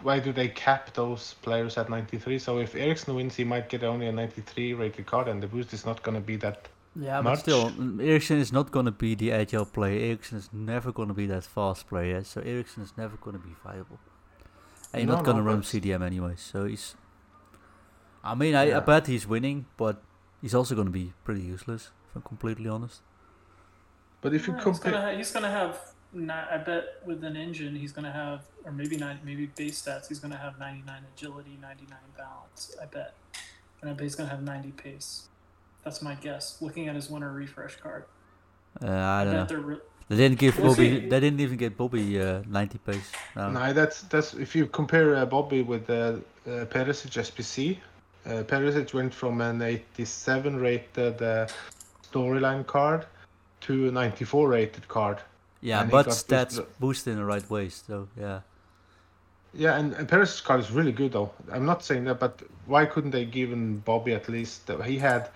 Why 0.02 0.18
do 0.18 0.30
they 0.32 0.48
cap 0.48 0.92
those 0.92 1.34
players 1.40 1.78
at 1.78 1.88
93? 1.88 2.38
So 2.38 2.58
if 2.58 2.74
Eriksen 2.74 3.14
wins, 3.14 3.34
he 3.34 3.44
might 3.44 3.70
get 3.70 3.82
only 3.82 4.06
a 4.08 4.12
93 4.12 4.74
rated 4.74 5.06
card, 5.06 5.28
and 5.28 5.42
the 5.42 5.46
boost 5.46 5.72
is 5.72 5.86
not 5.86 6.02
gonna 6.02 6.20
be 6.20 6.36
that. 6.36 6.68
Yeah, 6.96 7.20
Much. 7.22 7.32
but 7.32 7.38
still, 7.40 7.70
mm, 7.70 8.00
Eriksen 8.06 8.38
is 8.38 8.52
not 8.52 8.70
gonna 8.70 8.92
be 8.92 9.14
the 9.14 9.32
agile 9.32 9.64
player. 9.64 9.98
Eriksen 10.10 10.38
is 10.38 10.50
never 10.52 10.92
gonna 10.92 11.14
be 11.14 11.26
that 11.26 11.44
fast 11.44 11.88
player. 11.88 12.22
So 12.24 12.40
Eriksen 12.42 12.82
is 12.82 12.92
never 12.96 13.16
gonna 13.16 13.38
be 13.38 13.54
viable. 13.64 13.98
And 14.92 15.02
you're 15.02 15.08
No, 15.10 15.16
not 15.16 15.24
gonna 15.24 15.38
no, 15.42 15.46
run 15.46 15.62
CDM 15.62 16.02
anyway. 16.04 16.34
So 16.36 16.66
he's. 16.66 16.94
I 18.24 18.34
mean, 18.34 18.54
I, 18.54 18.76
I 18.76 18.80
bet 18.80 19.06
he's 19.06 19.26
winning, 19.26 19.66
but 19.76 20.02
he's 20.40 20.54
also 20.54 20.74
gonna 20.74 20.90
be 20.90 21.12
pretty 21.24 21.42
useless. 21.42 21.90
If 22.10 22.16
I'm 22.16 22.22
completely 22.22 22.68
honest. 22.68 23.02
But 24.22 24.32
if 24.34 24.46
you 24.46 24.54
Yeah, 24.54 24.64
he's 24.64 24.78
compare, 24.78 24.92
gonna 24.92 25.10
ha- 25.10 25.16
he's 25.16 25.30
gonna 25.32 25.50
have. 25.50 25.78
ni- 26.12 26.32
I 26.32 26.56
bet 26.58 26.84
with 27.04 27.22
an 27.24 27.36
engine 27.36 27.76
he's 27.76 27.92
gonna 27.92 28.12
have, 28.12 28.40
or 28.64 28.72
maybe 28.72 28.96
not, 28.96 29.24
maybe 29.24 29.46
base 29.46 29.82
stats 29.82 30.08
he's 30.08 30.18
gonna 30.20 30.38
have 30.38 30.58
99 30.58 31.02
agility, 31.14 31.58
99 31.60 31.98
balance. 32.16 32.74
I 32.80 32.86
bet, 32.86 33.14
and 33.82 33.90
I 33.90 33.92
bet 33.94 34.02
he's 34.04 34.14
gonna 34.14 34.30
have 34.30 34.42
90 34.42 34.70
pace. 34.72 35.28
That's 35.84 36.00
my 36.00 36.14
guess. 36.14 36.62
Looking 36.62 36.88
at 36.88 36.94
his 36.94 37.10
winter 37.10 37.30
refresh 37.30 37.76
card, 37.76 38.04
Uh, 38.82 38.88
I 38.90 39.24
don't 39.24 39.34
know. 39.34 39.44
they're. 39.44 39.58
Re- 39.60 39.80
They 40.08 40.16
didn't 40.16 40.38
give 40.38 40.58
We'll 40.58 40.72
Bobby. 40.74 41.00
see. 41.00 41.08
They 41.08 41.20
didn't 41.20 41.40
even 41.40 41.56
get 41.58 41.76
Bobby 41.76 42.20
uh, 42.20 42.42
90 42.46 42.78
pace. 42.78 43.10
No. 43.36 43.50
No, 43.50 43.72
that's 43.72 44.02
that's 44.02 44.34
if 44.34 44.54
you 44.56 44.66
compare 44.66 45.16
uh, 45.16 45.24
Bobby 45.26 45.62
with 45.62 45.88
uh, 45.90 45.94
uh, 46.46 46.64
Perisic 46.72 47.12
SBC, 47.28 47.78
uh, 48.26 48.42
Perisic 48.44 48.94
went 48.94 49.12
from 49.14 49.40
an 49.40 49.60
87 49.62 50.56
rated 50.56 51.22
uh, 51.22 51.46
storyline 52.10 52.66
card 52.66 53.06
to 53.62 53.88
a 53.88 53.90
94 53.90 54.48
rated 54.48 54.88
card. 54.88 55.18
Yeah, 55.60 55.80
And 55.82 55.90
but 55.90 56.06
got 56.06 56.14
stats 56.14 56.56
boosted- 56.56 56.66
boost 56.80 57.06
in 57.08 57.16
the 57.16 57.24
right 57.24 57.48
ways. 57.50 57.82
So 57.86 58.08
yeah. 58.18 58.40
Yeah, 59.56 59.76
and, 59.78 59.92
and 59.94 60.08
Perisic's 60.08 60.40
card 60.40 60.60
is 60.60 60.70
really 60.72 60.92
good 60.92 61.12
though. 61.12 61.30
I'm 61.52 61.64
not 61.64 61.84
saying 61.84 62.04
that, 62.04 62.18
but 62.18 62.42
why 62.66 62.86
couldn't 62.86 63.12
they 63.12 63.24
given 63.24 63.78
Bobby 63.78 64.12
at 64.12 64.28
least? 64.28 64.68
uh, 64.68 64.78
He 64.82 64.98
had 64.98 65.30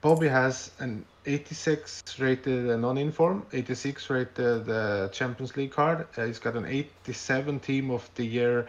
Bobby 0.00 0.28
has 0.28 0.70
an 0.80 1.04
86 1.26 2.02
rated 2.20 2.70
uh, 2.70 2.76
non-inform, 2.76 3.44
86 3.52 4.10
rated 4.10 4.68
uh, 4.70 5.08
Champions 5.08 5.56
League 5.56 5.72
card. 5.72 6.06
Uh, 6.16 6.26
he's 6.26 6.38
got 6.38 6.54
an 6.56 6.66
87 6.66 7.58
Team 7.60 7.90
of 7.90 8.08
the 8.14 8.24
Year 8.24 8.66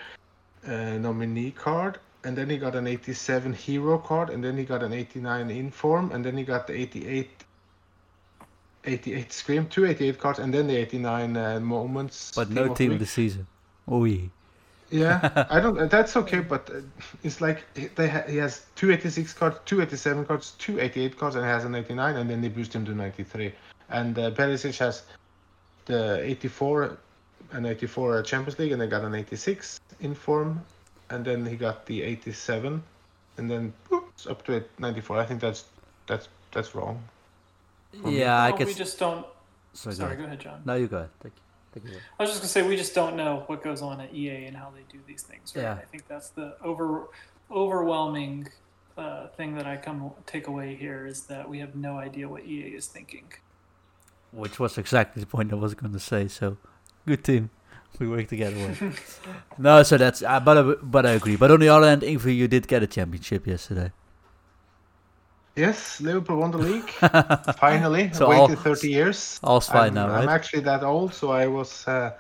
uh, 0.68 0.72
nominee 0.98 1.52
card, 1.52 2.00
and 2.24 2.38
then 2.38 2.50
he 2.50 2.58
got 2.58 2.76
an 2.76 2.88
87 2.88 3.54
hero 3.54 3.98
card, 3.98 4.30
and 4.30 4.44
then 4.44 4.58
he 4.58 4.64
got 4.64 4.84
an 4.84 4.94
89 4.94 5.50
inform, 5.50 6.12
and 6.12 6.24
then 6.24 6.38
he 6.38 6.44
got 6.44 6.68
the 6.68 6.74
88 6.74 7.30
88 8.86 9.34
scream, 9.34 9.68
two 9.68 9.86
88 9.86 10.20
cards, 10.20 10.40
and 10.40 10.54
then 10.54 10.68
the 10.68 10.76
89 10.76 11.38
uh, 11.38 11.60
moments. 11.60 12.32
But 12.36 12.50
no 12.50 12.64
of 12.72 12.78
team 12.78 12.94
of 12.94 13.00
the 13.00 13.06
season. 13.06 13.46
Oh 13.88 14.06
yeah. 14.06 14.28
Yeah, 14.92 15.46
I 15.52 15.60
don't. 15.60 15.90
That's 15.92 16.16
okay, 16.18 16.40
but 16.40 16.70
uh, 16.70 16.82
it's 17.24 17.42
like 17.42 17.64
he- 17.76 17.88
they 17.88 18.08
ha- 18.10 18.24
he 18.28 18.38
has 18.38 18.66
two 18.76 18.92
86 18.92 19.34
cards, 19.34 19.60
two 19.66 19.82
87 19.82 20.26
cards, 20.26 20.52
two 20.58 20.80
88 20.80 21.18
cards, 21.18 21.36
and 21.36 21.46
he 21.46 21.50
has 21.50 21.66
an 21.66 21.76
89, 21.76 22.16
and 22.16 22.30
then 22.30 22.42
they 22.42 22.48
boost 22.50 22.74
him 22.74 22.86
to 22.86 22.96
93. 22.96 23.54
And 23.90 24.18
uh, 24.18 24.32
Perisic 24.32 24.78
has 24.80 25.04
the 25.86 26.24
84 26.24 26.98
and 27.52 27.66
84 27.68 28.24
Champions 28.24 28.58
League, 28.60 28.72
and 28.72 28.82
they 28.82 28.88
got 28.88 29.04
an 29.04 29.14
86 29.14 29.80
in 30.00 30.16
form, 30.16 30.62
and 31.10 31.26
then 31.26 31.46
he 31.46 31.56
got 31.56 31.86
the 31.86 32.02
87, 32.04 32.84
and 33.38 33.52
then 33.52 33.74
boop, 33.90 34.04
it's 34.10 34.28
up 34.28 34.44
to 34.46 34.64
94. 34.80 35.18
I 35.20 35.26
think 35.26 35.42
that's 35.42 35.66
that's 36.08 36.28
that's 36.52 36.76
wrong. 36.76 37.04
Yeah, 38.06 38.42
I 38.44 38.52
Well, 38.52 38.66
we 38.66 38.74
just 38.74 39.00
don't. 39.00 39.26
Sorry, 39.74 39.96
Sorry, 39.96 40.16
go 40.16 40.22
go 40.22 40.28
ahead. 40.28 40.40
ahead, 40.40 40.40
John. 40.40 40.62
No, 40.66 40.76
you 40.76 40.88
go 40.88 40.98
ahead. 40.98 41.10
Thank 41.22 41.34
you. 41.36 41.42
Thank 41.82 41.94
you. 41.94 42.02
I 42.20 42.24
was 42.24 42.32
just 42.32 42.42
gonna 42.42 42.50
say 42.50 42.62
we 42.64 42.76
just 42.76 42.96
don't 42.96 43.16
know 43.16 43.44
what 43.48 43.64
goes 43.64 43.82
on 43.82 44.02
at 44.02 44.14
EA 44.14 44.46
and 44.46 44.58
how 44.58 44.72
they 44.76 44.82
do 44.92 45.00
these 45.08 45.22
things. 45.24 45.54
Right? 45.56 45.64
Yeah. 45.64 45.74
I 45.74 45.86
think 45.86 46.08
that's 46.08 46.30
the 46.30 46.56
over 46.64 47.08
overwhelming 47.52 48.48
uh, 48.98 49.28
thing 49.28 49.56
that 49.56 49.66
I 49.66 49.78
come 49.78 50.12
take 50.26 50.48
away 50.48 50.76
here 50.76 51.06
is 51.08 51.24
that 51.24 51.48
we 51.48 51.60
have 51.60 51.76
no 51.76 51.98
idea 51.98 52.28
what 52.28 52.46
EA 52.46 52.76
is 52.76 52.88
thinking. 52.88 53.26
Which 54.32 54.60
was 54.60 54.78
exactly 54.78 55.20
the 55.22 55.26
point 55.28 55.52
I 55.52 55.56
was 55.56 55.74
going 55.74 55.94
to 55.94 56.00
say. 56.00 56.28
So, 56.28 56.58
good 57.08 57.24
team. 57.24 57.50
We 57.98 58.08
work 58.08 58.28
together 58.28 58.56
well. 58.56 58.94
no, 59.58 59.84
so 59.84 59.98
that's. 59.98 60.22
Uh, 60.22 60.40
but 60.40 60.58
I, 60.58 60.62
but 60.82 61.06
I 61.06 61.12
agree. 61.12 61.36
But 61.36 61.52
on 61.52 61.60
the 61.60 61.70
other 61.70 61.88
hand, 61.88 62.02
Ingvi, 62.02 62.36
you 62.36 62.48
did 62.48 62.68
get 62.68 62.84
a 62.84 62.88
championship 62.88 63.46
yesterday. 63.46 63.92
Yes, 65.56 66.00
Liverpool 66.00 66.38
won 66.38 66.52
the 66.52 66.58
league 66.58 66.90
finally. 67.60 68.12
So 68.14 68.30
waited 68.30 68.58
all- 68.58 68.64
30 68.64 68.90
years. 68.90 69.40
All's 69.44 69.68
fine 69.68 69.90
I'm, 69.90 69.94
now, 69.96 70.10
I'm 70.10 70.30
actually 70.30 70.62
that 70.62 70.84
old, 70.84 71.14
so 71.14 71.32
I 71.32 71.48
was 71.48 71.86
uh, 71.88 72.12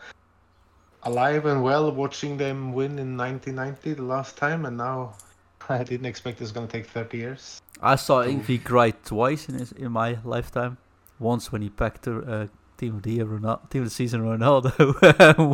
alive 1.03 1.45
and 1.45 1.63
well 1.63 1.89
watching 1.91 2.35
them 2.35 2.73
win 2.73 2.99
in 2.99 3.15
1990 3.15 3.93
the 3.93 4.03
last 4.03 4.35
time, 4.35 4.65
and 4.65 4.75
now 4.75 5.15
I 5.69 5.83
didn't 5.83 6.07
expect 6.07 6.41
it's 6.41 6.51
going 6.51 6.67
to 6.67 6.71
take 6.71 6.87
30 6.87 7.17
years. 7.17 7.61
I 7.81 7.95
saw. 7.95 8.23
Ingvi 8.23 8.61
cry 8.61 8.91
twice 8.91 9.47
in 9.47 9.55
his 9.55 9.71
in 9.71 9.91
my 9.93 10.17
lifetime. 10.25 10.77
Once 11.19 11.51
when 11.51 11.61
he 11.61 11.69
packed 11.69 12.03
the 12.03 12.17
uh, 12.19 12.47
team 12.79 12.95
of 12.95 13.03
the 13.03 13.13
year, 13.13 13.25
Ronaldo, 13.25 13.69
team 13.69 13.83
of 13.83 13.87
the 13.89 13.95
season 14.01 14.21
Ronaldo. 14.21 14.71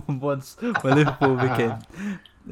Once 0.22 0.58
when 0.82 0.96
Liverpool 0.96 1.36
became 1.50 1.76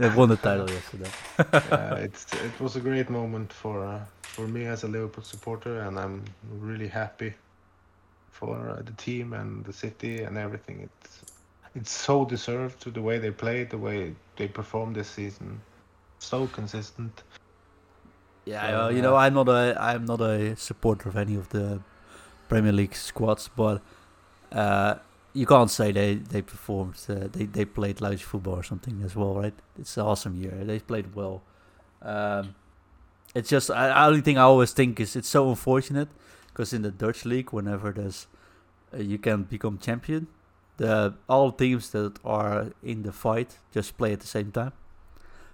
uh, 0.01 0.12
won 0.15 0.29
the 0.29 0.38
title 0.38 0.69
yesterday. 0.69 1.12
uh, 1.39 1.95
it's 2.07 2.25
it 2.33 2.59
was 2.59 2.75
a 2.75 2.81
great 2.81 3.09
moment 3.09 3.53
for 3.53 3.86
uh, 3.86 3.99
for 4.23 4.47
me 4.47 4.65
as 4.65 4.83
a 4.83 4.88
Liverpool 4.88 5.23
supporter, 5.23 5.81
and 5.81 5.99
I'm 5.99 6.23
really 6.59 6.88
happy 6.88 7.33
for 8.31 8.69
uh, 8.69 8.81
the 8.81 8.93
team 8.93 9.33
and 9.33 9.63
the 9.65 9.73
city 9.73 10.23
and 10.23 10.38
everything. 10.38 10.81
It's 10.89 11.21
it's 11.75 11.91
so 11.91 12.25
deserved 12.25 12.81
to 12.81 12.91
the 12.91 13.01
way 13.01 13.19
they 13.19 13.31
played, 13.31 13.69
the 13.69 13.77
way 13.77 14.15
they 14.38 14.47
performed 14.47 14.95
this 14.95 15.09
season. 15.09 15.62
So 16.19 16.47
consistent. 16.47 17.23
Yeah, 18.45 18.67
So, 18.67 18.73
well, 18.73 18.91
you 18.91 18.97
yeah. 18.97 19.01
know, 19.01 19.15
I'm 19.15 19.33
not 19.33 19.49
a 19.49 19.75
I'm 19.79 20.05
not 20.05 20.21
a 20.21 20.55
supporter 20.55 21.09
of 21.09 21.17
any 21.17 21.36
of 21.36 21.49
the 21.49 21.81
Premier 22.49 22.71
League 22.73 22.95
squads, 22.95 23.49
but 23.55 23.81
uh, 24.53 24.95
you 25.33 25.45
can't 25.45 25.71
say 25.71 25.91
they 25.91 26.15
they 26.15 26.41
performed 26.41 26.95
uh, 27.09 27.27
they 27.31 27.45
they 27.45 27.65
played 27.65 28.01
lousy 28.01 28.17
football 28.23 28.55
or 28.55 28.63
something 28.63 29.01
as 29.03 29.15
well, 29.15 29.33
right? 29.35 29.53
It's 29.79 29.97
an 29.97 30.03
awesome 30.03 30.35
year. 30.35 30.63
They 30.63 30.79
played 30.79 31.15
well. 31.15 31.41
Um, 32.01 32.55
it's 33.33 33.49
just 33.49 33.71
I 33.71 34.05
only 34.05 34.21
thing 34.21 34.37
I 34.37 34.41
always 34.41 34.71
think 34.71 34.99
is 34.99 35.15
it's 35.15 35.27
so 35.27 35.49
unfortunate 35.49 36.09
because 36.47 36.71
in 36.71 36.83
the 36.83 36.91
Dutch 36.91 37.25
league, 37.25 37.51
whenever 37.51 37.91
there's 37.91 38.27
uh, 38.93 38.97
you 38.97 39.17
can 39.17 39.43
become 39.43 39.79
champion, 39.79 40.27
the 40.77 41.15
all 41.27 41.51
teams 41.51 41.89
that 41.89 42.19
are 42.23 42.67
in 42.83 43.01
the 43.01 43.11
fight 43.11 43.57
just 43.73 43.97
play 43.97 44.13
at 44.13 44.19
the 44.19 44.27
same 44.27 44.51
time. 44.51 44.73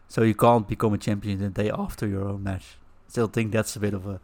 So 0.10 0.24
you 0.24 0.36
can't 0.36 0.68
become 0.68 0.94
a 0.94 0.98
champion 0.98 1.40
the 1.40 1.50
day 1.50 1.70
after 1.70 2.06
your 2.08 2.28
own 2.28 2.44
match. 2.44 2.78
Still 3.08 3.28
think 3.28 3.54
that's 3.54 3.76
a 3.76 3.80
bit 3.80 3.94
of 3.94 4.06
a 4.06 4.20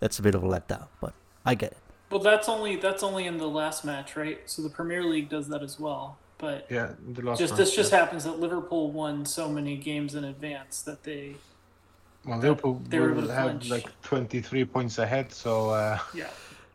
that's 0.00 0.18
a 0.18 0.22
bit 0.22 0.34
of 0.34 0.42
a 0.42 0.46
letdown, 0.46 0.86
but 1.00 1.12
I 1.44 1.54
get 1.54 1.72
it. 1.72 1.83
Well, 2.14 2.22
that's 2.22 2.48
only 2.48 2.76
that's 2.76 3.02
only 3.02 3.26
in 3.26 3.38
the 3.38 3.48
last 3.48 3.84
match, 3.84 4.14
right? 4.14 4.38
So 4.46 4.62
the 4.62 4.70
Premier 4.70 5.02
League 5.02 5.28
does 5.28 5.48
that 5.48 5.64
as 5.64 5.80
well. 5.80 6.16
But 6.38 6.64
Yeah, 6.70 6.92
the 7.12 7.22
last 7.22 7.40
just 7.40 7.54
one, 7.54 7.58
this 7.60 7.74
just 7.74 7.90
yeah. 7.90 7.98
happens 7.98 8.22
that 8.22 8.38
Liverpool 8.38 8.92
won 8.92 9.26
so 9.26 9.48
many 9.48 9.76
games 9.76 10.14
in 10.14 10.22
advance 10.22 10.80
that 10.82 11.02
they 11.02 11.34
Well, 12.24 12.38
Liverpool 12.38 12.80
they 12.88 13.00
were 13.00 13.10
able 13.10 13.22
will 13.22 13.28
to 13.28 13.34
have 13.34 13.46
clinch. 13.46 13.68
like 13.68 14.02
23 14.02 14.64
points 14.64 14.98
ahead, 14.98 15.32
so 15.32 15.70
uh, 15.70 15.98
yeah. 16.14 16.28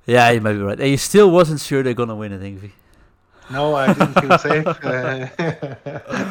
Yeah, 0.06 0.30
you 0.32 0.42
might 0.42 0.54
be 0.54 0.60
right. 0.60 0.78
And 0.78 0.90
you 0.90 0.98
still 0.98 1.32
wasn't 1.32 1.62
sure 1.62 1.84
they're 1.84 1.94
gonna 1.94 2.18
win 2.18 2.34
it, 2.34 2.42
Ingvi. 2.42 2.72
no, 3.50 3.76
I 3.76 3.94
didn't 3.94 4.20
feel 4.20 4.38
safe 4.40 4.68
uh, 4.84 5.28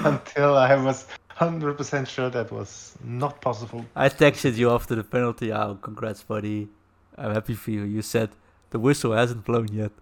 until 0.12 0.54
I 0.54 0.76
was 0.76 1.06
100% 1.30 2.06
sure 2.06 2.28
that 2.28 2.52
was 2.52 2.94
not 3.02 3.40
possible. 3.40 3.86
I 3.96 4.10
texted 4.10 4.56
you 4.56 4.70
after 4.70 4.94
the 4.94 5.04
penalty. 5.04 5.50
Oh, 5.50 5.78
congrats, 5.80 6.22
buddy. 6.22 6.68
I'm 7.16 7.32
happy 7.32 7.54
for 7.54 7.70
you. 7.70 7.84
You 7.84 8.02
said 8.02 8.28
the 8.70 8.78
whistle 8.78 9.12
hasn't 9.12 9.44
blown 9.44 9.68
yet. 9.68 9.92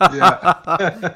Yeah. 0.00 0.54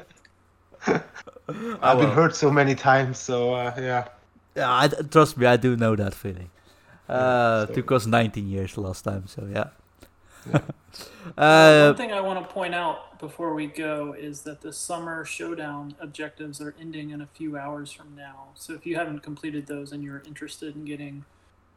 I've 0.87 1.03
been 1.47 1.79
well. 1.81 2.11
hurt 2.11 2.35
so 2.35 2.51
many 2.51 2.75
times, 2.75 3.17
so 3.17 3.53
uh, 3.53 3.73
yeah. 3.77 4.07
Yeah, 4.55 4.71
I, 4.71 4.87
trust 4.87 5.37
me, 5.37 5.45
I 5.45 5.57
do 5.57 5.75
know 5.75 5.95
that 5.95 6.13
feeling. 6.13 6.49
Uh, 7.07 7.67
so- 7.67 7.73
took 7.73 7.91
us 7.91 8.05
19 8.05 8.47
years 8.49 8.77
last 8.77 9.03
time, 9.03 9.27
so 9.27 9.47
yeah. 9.51 9.69
Yeah. 10.49 10.61
uh, 11.37 11.87
One 11.87 11.97
thing 11.97 12.11
I 12.11 12.21
want 12.21 12.47
to 12.47 12.53
point 12.53 12.75
out 12.75 13.19
before 13.19 13.53
we 13.53 13.67
go 13.67 14.13
is 14.17 14.41
that 14.41 14.61
the 14.61 14.71
summer 14.71 15.25
showdown 15.25 15.95
objectives 15.99 16.61
are 16.61 16.75
ending 16.79 17.09
in 17.09 17.21
a 17.21 17.27
few 17.27 17.57
hours 17.57 17.91
from 17.91 18.15
now. 18.15 18.49
So 18.55 18.73
if 18.73 18.85
you 18.85 18.95
haven't 18.95 19.19
completed 19.19 19.67
those 19.67 19.91
and 19.91 20.03
you're 20.03 20.23
interested 20.25 20.75
in 20.75 20.85
getting 20.85 21.25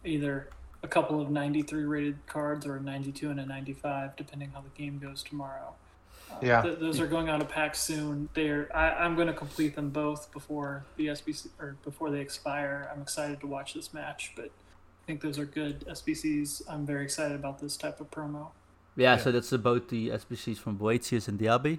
either 0.04 0.48
a 0.82 0.88
couple 0.88 1.20
of 1.20 1.30
93 1.30 1.84
rated 1.84 2.26
cards 2.26 2.64
or 2.66 2.76
a 2.76 2.80
92 2.80 3.30
and 3.30 3.40
a 3.40 3.46
95, 3.46 4.16
depending 4.16 4.50
how 4.50 4.60
the 4.60 4.68
game 4.82 4.98
goes 4.98 5.22
tomorrow. 5.22 5.74
uh, 6.30 6.36
Yeah. 6.42 6.62
th- 6.62 6.78
those 6.78 7.00
are 7.00 7.06
going 7.06 7.28
out 7.28 7.40
of 7.40 7.48
pack 7.48 7.74
soon. 7.74 8.28
They're 8.34 8.68
I, 8.76 8.90
I'm 9.04 9.14
going 9.16 9.28
to 9.28 9.32
complete 9.34 9.74
them 9.74 9.90
both 9.90 10.30
before 10.32 10.84
the 10.96 11.06
SBC 11.08 11.48
or 11.58 11.76
before 11.84 12.10
they 12.10 12.20
expire. 12.20 12.88
I'm 12.92 13.00
excited 13.02 13.40
to 13.40 13.46
watch 13.46 13.74
this 13.74 13.92
match, 13.94 14.32
but 14.36 14.46
I 14.46 15.02
think 15.06 15.20
those 15.22 15.38
are 15.38 15.46
good 15.46 15.84
SBCs. 15.88 16.62
I'm 16.68 16.84
very 16.86 17.02
excited 17.04 17.34
about 17.34 17.58
this 17.60 17.76
type 17.76 17.98
of 18.00 18.10
promo. 18.10 18.48
yeah, 18.94 19.14
Yeah. 19.14 19.16
so 19.22 19.32
that's 19.32 19.52
about 19.52 19.88
the 19.88 20.10
SBCs 20.10 20.58
from 20.58 20.78
Boetius 20.78 21.28
and 21.28 21.38
Diaby. 21.40 21.78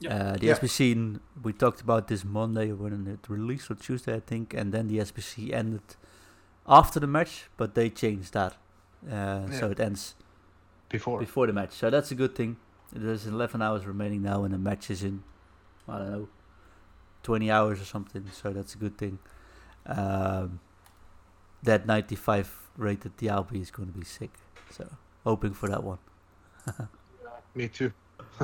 Yep. 0.00 0.12
Uh, 0.12 0.32
the 0.36 0.46
Yeah. 0.46 0.52
SBC 0.54 0.92
n- 0.92 1.20
we 1.42 1.52
talked 1.52 1.80
about 1.80 2.08
this 2.08 2.24
Monday 2.24 2.72
when 2.72 3.06
it 3.06 3.28
released 3.28 3.70
or 3.70 3.74
Tuesday, 3.74 4.14
I 4.14 4.20
think, 4.20 4.54
and 4.54 4.72
then 4.72 4.86
the 4.88 4.98
SBC 4.98 5.52
ended 5.52 5.82
after 6.66 7.00
the 7.00 7.06
match, 7.06 7.44
but 7.56 7.74
they 7.74 7.90
changed 7.90 8.32
that, 8.34 8.56
uh, 9.10 9.50
so 9.50 9.70
it 9.70 9.80
ends 9.80 10.14
Before. 10.88 11.18
before 11.18 11.46
the 11.46 11.52
match. 11.52 11.72
So 11.72 11.90
that's 11.90 12.10
a 12.10 12.14
good 12.14 12.34
thing. 12.34 12.56
There's 12.92 13.26
11 13.26 13.62
hours 13.62 13.86
remaining 13.86 14.22
now, 14.22 14.44
and 14.44 14.52
the 14.52 14.58
match 14.58 14.90
is 14.90 15.02
in 15.02 15.22
I 15.88 15.98
don't 15.98 16.10
know 16.10 16.28
20 17.22 17.50
hours 17.50 17.80
or 17.80 17.84
something. 17.84 18.24
So 18.32 18.52
that's 18.52 18.74
a 18.74 18.78
good 18.78 18.96
thing. 18.98 19.18
Um, 19.86 20.60
that 21.62 21.86
95 21.86 22.70
rated 22.76 23.16
Diaby 23.16 23.60
is 23.60 23.70
going 23.70 23.92
to 23.92 23.98
be 23.98 24.04
sick. 24.04 24.30
So 24.70 24.88
hoping 25.24 25.52
for 25.52 25.68
that 25.68 25.82
one. 25.82 25.98
Me 27.54 27.68
too. 27.68 27.92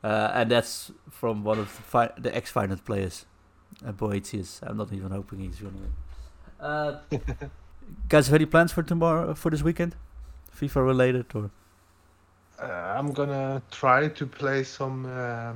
Uh, 0.00 0.30
and 0.32 0.48
that's 0.48 0.92
from 1.10 1.42
one 1.42 1.58
of 1.58 1.64
the, 1.76 1.82
fi- 1.82 2.12
the 2.16 2.32
ex-final 2.34 2.76
players, 2.76 3.26
uh, 3.84 3.90
Boetius. 3.90 4.60
I'm 4.62 4.76
not 4.76 4.92
even 4.92 5.10
hoping 5.10 5.40
he's 5.40 5.58
going 5.58 5.74
to 5.74 5.80
win. 5.80 5.92
Uh, 6.60 6.98
guys, 8.08 8.26
have 8.26 8.34
any 8.34 8.46
plans 8.46 8.72
for 8.72 8.82
tomorrow, 8.82 9.34
for 9.34 9.50
this 9.50 9.62
weekend? 9.62 9.94
FIFA 10.56 10.84
related 10.86 11.26
or? 11.34 11.50
Uh, 12.60 12.64
I'm 12.66 13.12
gonna 13.12 13.62
try 13.70 14.08
to 14.08 14.26
play 14.26 14.64
some 14.64 15.06
uh, 15.06 15.52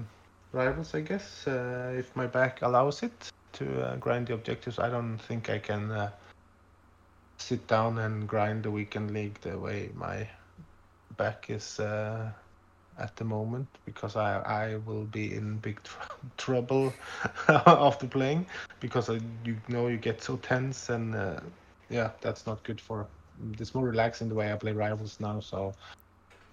rivals, 0.53 0.95
I 0.95 1.01
guess, 1.01 1.47
uh, 1.49 1.93
if 1.97 2.15
my 2.15 2.27
back 2.27 2.63
allows 2.63 3.03
it 3.03 3.33
to 3.55 3.83
uh, 3.83 3.97
grind 3.97 4.29
the 4.29 4.35
objectives. 4.35 4.79
I 4.79 4.89
don't 4.89 5.19
think 5.19 5.51
I 5.51 5.59
can 5.59 5.91
uh, 5.91 6.11
sit 7.39 7.67
down 7.67 7.99
and 7.99 8.29
grind 8.29 8.63
the 8.63 8.71
weekend 8.71 9.11
league 9.11 9.41
the 9.41 9.59
way 9.59 9.91
my 9.95 10.29
back 11.17 11.51
is 11.51 11.81
at 12.99 13.17
the 13.17 13.25
moment 13.25 13.67
because 13.85 14.17
I 14.17 14.41
I 14.41 14.77
will 14.87 15.05
be 15.05 15.35
in 15.35 15.59
big 15.59 15.83
tr- 15.83 16.13
trouble 16.37 16.93
after 17.49 18.07
playing 18.07 18.47
because 18.81 19.11
I, 19.11 19.21
you 19.45 19.57
know 19.69 19.89
you 19.89 19.97
get 19.97 20.23
so 20.23 20.37
tense 20.37 20.89
and 20.91 21.15
uh, 21.15 21.41
yeah 21.91 22.11
that's 22.21 22.47
not 22.47 22.63
good 22.65 22.81
for. 22.81 23.07
It's 23.59 23.75
more 23.75 23.85
relaxing 23.85 24.29
the 24.29 24.35
way 24.35 24.53
I 24.53 24.57
play 24.57 24.73
rivals 24.73 25.19
now, 25.21 25.41
so. 25.41 25.73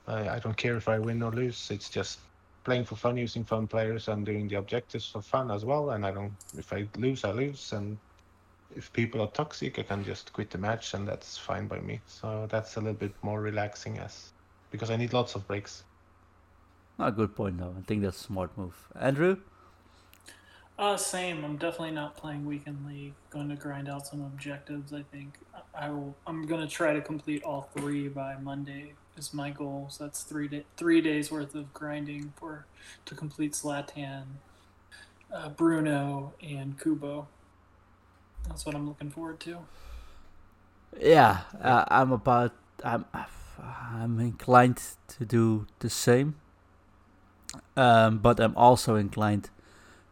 I, 0.08 0.30
I 0.30 0.39
don't 0.39 0.58
care 0.58 0.75
if 0.75 0.89
I 0.89 0.97
win 0.97 1.21
or 1.21 1.32
lose. 1.32 1.69
It's 1.69 1.89
just 1.89 2.19
playing 2.63 2.86
for 2.86 2.95
fun, 2.95 3.17
using 3.17 3.43
fun 3.43 3.67
players, 3.67 4.08
and 4.08 4.25
doing 4.25 4.47
the 4.47 4.56
objectives 4.56 5.08
for 5.08 5.21
fun 5.21 5.52
as 5.52 5.65
well. 5.65 5.91
And 5.91 6.06
I 6.06 6.12
don't. 6.12 6.34
If 6.58 6.73
I 6.73 6.88
lose, 6.97 7.23
I 7.23 7.32
lose, 7.32 7.73
and 7.73 7.97
if 8.75 8.91
people 8.93 9.21
are 9.21 9.32
toxic, 9.32 9.80
I 9.80 9.84
can 9.84 10.04
just 10.04 10.34
quit 10.34 10.49
the 10.49 10.58
match, 10.58 10.93
and 10.93 11.08
that's 11.08 11.38
fine 11.38 11.67
by 11.67 11.80
me. 11.80 12.02
So 12.08 12.47
that's 12.49 12.75
a 12.75 12.80
little 12.80 12.93
bit 12.93 13.13
more 13.23 13.41
relaxing, 13.41 13.99
as 13.99 14.32
because 14.71 14.89
I 14.91 14.97
need 14.97 15.13
lots 15.13 15.36
of 15.36 15.47
breaks. 15.47 15.84
Not 16.99 17.07
a 17.07 17.12
good 17.13 17.33
point 17.33 17.57
though. 17.57 17.73
I 17.77 17.81
think 17.88 18.03
that's 18.03 18.19
a 18.19 18.23
smart 18.23 18.57
move. 18.57 18.89
Andrew. 18.99 19.38
Uh, 20.77 20.97
same. 20.97 21.45
I'm 21.45 21.55
definitely 21.55 21.91
not 21.91 22.17
playing 22.17 22.45
weekend 22.45 22.85
league. 22.85 23.13
Going 23.29 23.49
to 23.49 23.55
grind 23.55 23.88
out 23.89 24.05
some 24.05 24.21
objectives. 24.21 24.91
I 24.91 25.03
think 25.03 25.35
I 25.73 25.89
will. 25.89 26.13
I'm 26.27 26.45
going 26.45 26.59
to 26.59 26.67
try 26.67 26.93
to 26.93 27.01
complete 27.01 27.41
all 27.43 27.69
three 27.75 28.09
by 28.09 28.35
Monday. 28.35 28.93
Is 29.17 29.33
my 29.33 29.49
goal. 29.49 29.88
So 29.89 30.03
that's 30.03 30.23
three 30.23 30.49
day, 30.49 30.65
three 30.75 30.99
days 30.99 31.31
worth 31.31 31.55
of 31.55 31.73
grinding 31.73 32.33
for 32.35 32.65
to 33.05 33.15
complete 33.15 33.53
Zlatan, 33.53 34.23
uh, 35.33 35.49
Bruno, 35.49 36.33
and 36.41 36.77
Kubo. 36.79 37.27
That's 38.47 38.65
what 38.65 38.75
I'm 38.75 38.88
looking 38.88 39.09
forward 39.09 39.39
to. 39.41 39.59
Yeah, 40.99 41.39
uh, 41.62 41.85
I'm 41.88 42.12
about. 42.12 42.53
I'm. 42.83 43.05
I'm 43.93 44.19
inclined 44.19 44.81
to 45.17 45.25
do 45.25 45.67
the 45.79 45.89
same. 45.89 46.35
Um, 47.75 48.19
but 48.19 48.39
I'm 48.39 48.55
also 48.55 48.95
inclined 48.95 49.49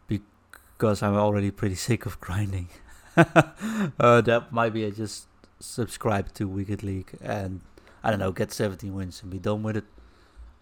because 0.06 1.02
I'm 1.02 1.14
already 1.14 1.50
pretty 1.50 1.74
sick 1.74 2.06
of 2.06 2.20
grinding. 2.20 2.68
uh, 3.16 4.20
that 4.20 4.52
might 4.52 4.72
be 4.72 4.86
I 4.86 4.90
just 4.90 5.26
subscribe 5.60 6.32
to 6.34 6.48
Weekend 6.48 6.82
League 6.82 7.18
and 7.20 7.60
I 8.02 8.10
don't 8.10 8.20
know, 8.20 8.32
get 8.32 8.52
17 8.52 8.94
wins 8.94 9.22
and 9.22 9.30
be 9.30 9.38
done 9.38 9.62
with 9.62 9.76
it. 9.76 9.84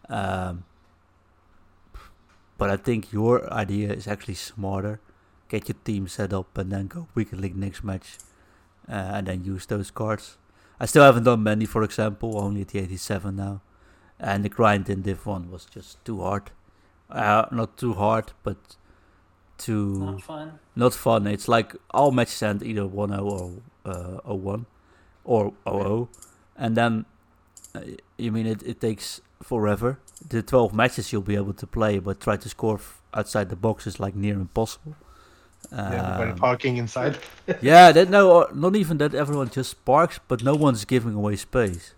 Um, 0.08 0.64
but 2.58 2.70
I 2.70 2.76
think 2.76 3.12
your 3.12 3.52
idea 3.52 3.92
is 3.92 4.08
actually 4.08 4.34
smarter. 4.34 5.00
Get 5.48 5.68
your 5.68 5.76
team 5.84 6.08
set 6.08 6.32
up 6.32 6.56
and 6.56 6.72
then 6.72 6.86
go 6.86 7.08
Weekend 7.14 7.42
League 7.42 7.56
next 7.56 7.84
match 7.84 8.16
uh, 8.88 8.92
and 9.14 9.26
then 9.26 9.44
use 9.44 9.66
those 9.66 9.90
cards. 9.90 10.38
I 10.80 10.86
still 10.86 11.04
haven't 11.04 11.24
done 11.24 11.42
many, 11.42 11.66
for 11.66 11.82
example, 11.82 12.40
only 12.40 12.62
at 12.62 12.68
the 12.68 12.80
87 12.80 13.36
now. 13.36 13.60
And 14.18 14.44
the 14.44 14.48
grind 14.48 14.88
in 14.88 15.02
Div 15.02 15.26
1 15.26 15.50
was 15.50 15.66
just 15.66 16.02
too 16.04 16.20
hard. 16.22 16.50
Uh, 17.10 17.46
not 17.52 17.76
too 17.76 17.94
hard, 17.94 18.32
but 18.42 18.56
too 19.58 19.98
Not 19.98 20.22
fun. 20.22 20.58
not 20.74 20.92
fun. 20.94 21.26
It's 21.26 21.48
like 21.48 21.74
all 21.90 22.10
matches 22.10 22.42
end 22.42 22.62
either 22.62 22.82
1-0 22.82 23.22
or 23.22 23.52
uh, 23.84 24.20
0-1 24.26 24.66
or 25.24 25.52
0-0. 25.66 26.08
And 26.56 26.76
then, 26.76 27.04
uh, 27.74 27.80
you 28.18 28.32
mean 28.32 28.46
it, 28.46 28.62
it 28.62 28.80
takes 28.80 29.20
forever. 29.42 29.98
The 30.28 30.42
12 30.42 30.74
matches 30.74 31.12
you'll 31.12 31.22
be 31.22 31.36
able 31.36 31.52
to 31.54 31.66
play, 31.66 31.98
but 31.98 32.20
try 32.20 32.36
to 32.36 32.48
score 32.48 32.76
f- 32.76 33.00
outside 33.14 33.48
the 33.50 33.56
box 33.56 33.86
is 33.86 34.00
like 34.00 34.14
near 34.14 34.34
impossible. 34.34 34.96
Everybody 35.72 36.30
Um, 36.32 36.36
parking 36.38 36.76
inside. 36.76 37.18
yeah, 37.60 37.90
that 37.92 38.08
no, 38.08 38.42
uh, 38.42 38.46
not 38.54 38.76
even 38.76 38.98
that. 38.98 39.14
Everyone 39.14 39.48
just 39.50 39.84
parks, 39.84 40.20
but 40.28 40.42
no 40.44 40.54
one's 40.54 40.84
giving 40.84 41.14
away 41.14 41.34
space, 41.36 41.94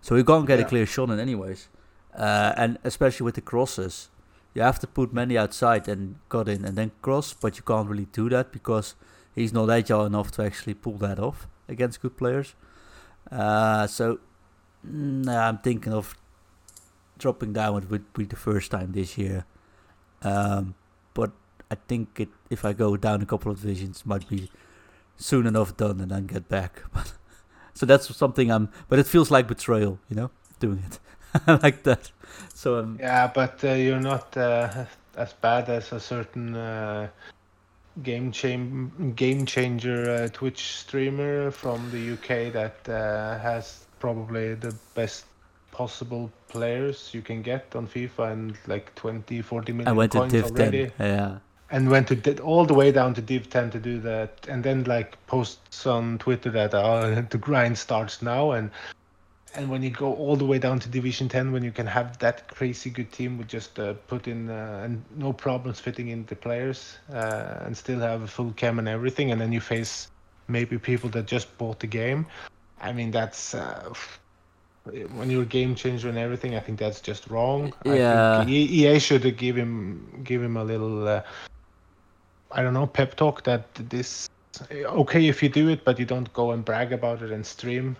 so 0.00 0.16
you 0.16 0.24
can't 0.24 0.46
get 0.46 0.58
a 0.58 0.64
clear 0.64 0.84
shot 0.86 1.08
in 1.10 1.20
anyways. 1.20 1.68
Uh, 2.12 2.52
and 2.56 2.78
especially 2.82 3.24
with 3.24 3.36
the 3.36 3.40
crosses, 3.40 4.08
you 4.54 4.62
have 4.62 4.78
to 4.80 4.86
put 4.86 5.12
many 5.12 5.36
outside 5.36 5.88
and 5.88 6.16
cut 6.28 6.48
in 6.48 6.64
and 6.64 6.76
then 6.76 6.90
cross, 7.02 7.34
but 7.34 7.56
you 7.56 7.62
can't 7.62 7.88
really 7.88 8.06
do 8.06 8.28
that 8.30 8.52
because 8.52 8.94
he's 9.34 9.52
not 9.52 9.70
agile 9.70 10.06
enough 10.06 10.30
to 10.32 10.42
actually 10.42 10.74
pull 10.74 10.96
that 10.98 11.18
off 11.18 11.46
against 11.68 12.00
good 12.00 12.16
players. 12.16 12.54
Uh, 13.30 13.86
so, 13.86 14.18
I'm 14.84 15.58
thinking 15.58 15.92
of 15.92 16.16
dropping 17.18 17.52
down. 17.52 17.82
It 17.82 17.90
would 17.90 18.12
be 18.14 18.24
the 18.24 18.36
first 18.36 18.70
time 18.70 18.92
this 18.92 19.18
year, 19.18 19.44
um, 20.22 20.74
but 21.14 21.32
I 21.70 21.76
think 21.86 22.20
it 22.20 22.28
if 22.48 22.64
I 22.64 22.72
go 22.72 22.96
down 22.96 23.20
a 23.20 23.26
couple 23.26 23.52
of 23.52 23.60
divisions 23.60 24.06
might 24.06 24.28
be 24.28 24.50
soon 25.16 25.46
enough 25.46 25.76
done 25.76 26.00
and 26.00 26.10
then 26.10 26.26
get 26.26 26.48
back. 26.48 26.82
But 26.94 27.12
so 27.74 27.84
that's 27.84 28.14
something 28.16 28.50
I'm. 28.50 28.70
But 28.88 28.98
it 28.98 29.06
feels 29.06 29.30
like 29.30 29.46
betrayal, 29.46 29.98
you 30.08 30.16
know, 30.16 30.30
doing 30.58 30.82
it 30.86 30.98
like 31.62 31.82
that. 31.84 32.10
So 32.54 32.78
um, 32.78 32.98
Yeah, 33.00 33.30
but 33.32 33.62
uh, 33.64 33.72
you're 33.72 34.00
not 34.00 34.36
uh, 34.36 34.84
as 35.16 35.32
bad 35.32 35.68
as 35.68 35.92
a 35.92 36.00
certain 36.00 36.54
uh, 36.54 37.08
game 38.02 38.30
cham- 38.32 39.12
game 39.16 39.46
changer 39.46 40.10
uh, 40.10 40.28
Twitch 40.32 40.76
streamer 40.76 41.50
from 41.50 41.90
the 41.90 42.12
UK 42.12 42.52
that 42.52 42.88
uh, 42.88 43.38
has 43.38 43.86
probably 43.98 44.54
the 44.54 44.74
best 44.94 45.24
possible 45.72 46.30
players 46.48 47.10
you 47.12 47.22
can 47.22 47.42
get 47.42 47.74
on 47.76 47.86
FIFA 47.86 48.32
and 48.32 48.58
like 48.66 48.94
20, 48.94 49.42
40 49.42 49.72
million 49.72 49.88
I 49.88 49.92
went 49.92 50.12
to 50.12 50.26
Div 50.28 50.44
already. 50.44 50.90
10. 50.98 51.08
Yeah, 51.08 51.38
and 51.70 51.90
went 51.90 52.08
to 52.08 52.16
di- 52.16 52.38
all 52.38 52.64
the 52.64 52.74
way 52.74 52.90
down 52.92 53.14
to 53.14 53.20
Div 53.20 53.50
10 53.50 53.70
to 53.70 53.78
do 53.78 54.00
that, 54.00 54.46
and 54.48 54.64
then 54.64 54.84
like 54.84 55.24
posts 55.26 55.86
on 55.86 56.18
Twitter 56.18 56.50
that 56.50 56.74
uh, 56.74 57.22
the 57.30 57.38
grind 57.38 57.76
starts 57.76 58.22
now, 58.22 58.52
and 58.52 58.70
and 59.54 59.70
when 59.70 59.82
you 59.82 59.90
go 59.90 60.14
all 60.14 60.36
the 60.36 60.44
way 60.44 60.58
down 60.58 60.78
to 60.80 60.88
Division 60.88 61.28
10, 61.28 61.52
when 61.52 61.64
you 61.64 61.72
can 61.72 61.86
have 61.86 62.18
that 62.18 62.48
crazy 62.48 62.90
good 62.90 63.10
team 63.12 63.38
with 63.38 63.48
just 63.48 63.78
uh, 63.78 63.94
put 64.06 64.28
in 64.28 64.50
uh, 64.50 64.82
and 64.84 65.02
no 65.16 65.32
problems 65.32 65.80
fitting 65.80 66.08
in 66.08 66.24
the 66.26 66.36
players, 66.36 66.98
uh, 67.12 67.60
and 67.64 67.76
still 67.76 68.00
have 68.00 68.22
a 68.22 68.26
full 68.26 68.52
cam 68.52 68.78
and 68.78 68.88
everything, 68.88 69.32
and 69.32 69.40
then 69.40 69.52
you 69.52 69.60
face 69.60 70.08
maybe 70.48 70.78
people 70.78 71.10
that 71.10 71.26
just 71.26 71.56
bought 71.58 71.80
the 71.80 71.86
game. 71.86 72.26
I 72.80 72.92
mean 72.92 73.10
that's. 73.10 73.54
Uh, 73.54 73.92
when 75.12 75.30
you're 75.30 75.42
a 75.42 75.46
game 75.46 75.74
changer 75.74 76.08
and 76.08 76.16
everything, 76.16 76.54
I 76.54 76.60
think 76.60 76.78
that's 76.78 77.02
just 77.02 77.28
wrong. 77.28 77.74
Yeah. 77.84 78.38
I 78.38 78.44
think 78.44 78.50
EA 78.50 78.98
should 78.98 79.36
give 79.36 79.54
him 79.54 80.22
give 80.24 80.42
him 80.42 80.56
a 80.56 80.64
little 80.64 81.06
uh, 81.06 81.22
I 82.50 82.62
don't 82.62 82.74
know, 82.74 82.86
pep 82.86 83.14
talk 83.14 83.44
that 83.44 83.74
this 83.74 84.28
okay 84.72 85.28
if 85.28 85.42
you 85.42 85.48
do 85.48 85.68
it, 85.68 85.84
but 85.84 85.98
you 85.98 86.06
don't 86.06 86.32
go 86.32 86.52
and 86.52 86.64
brag 86.64 86.92
about 86.92 87.22
it 87.22 87.30
and 87.30 87.44
stream. 87.44 87.96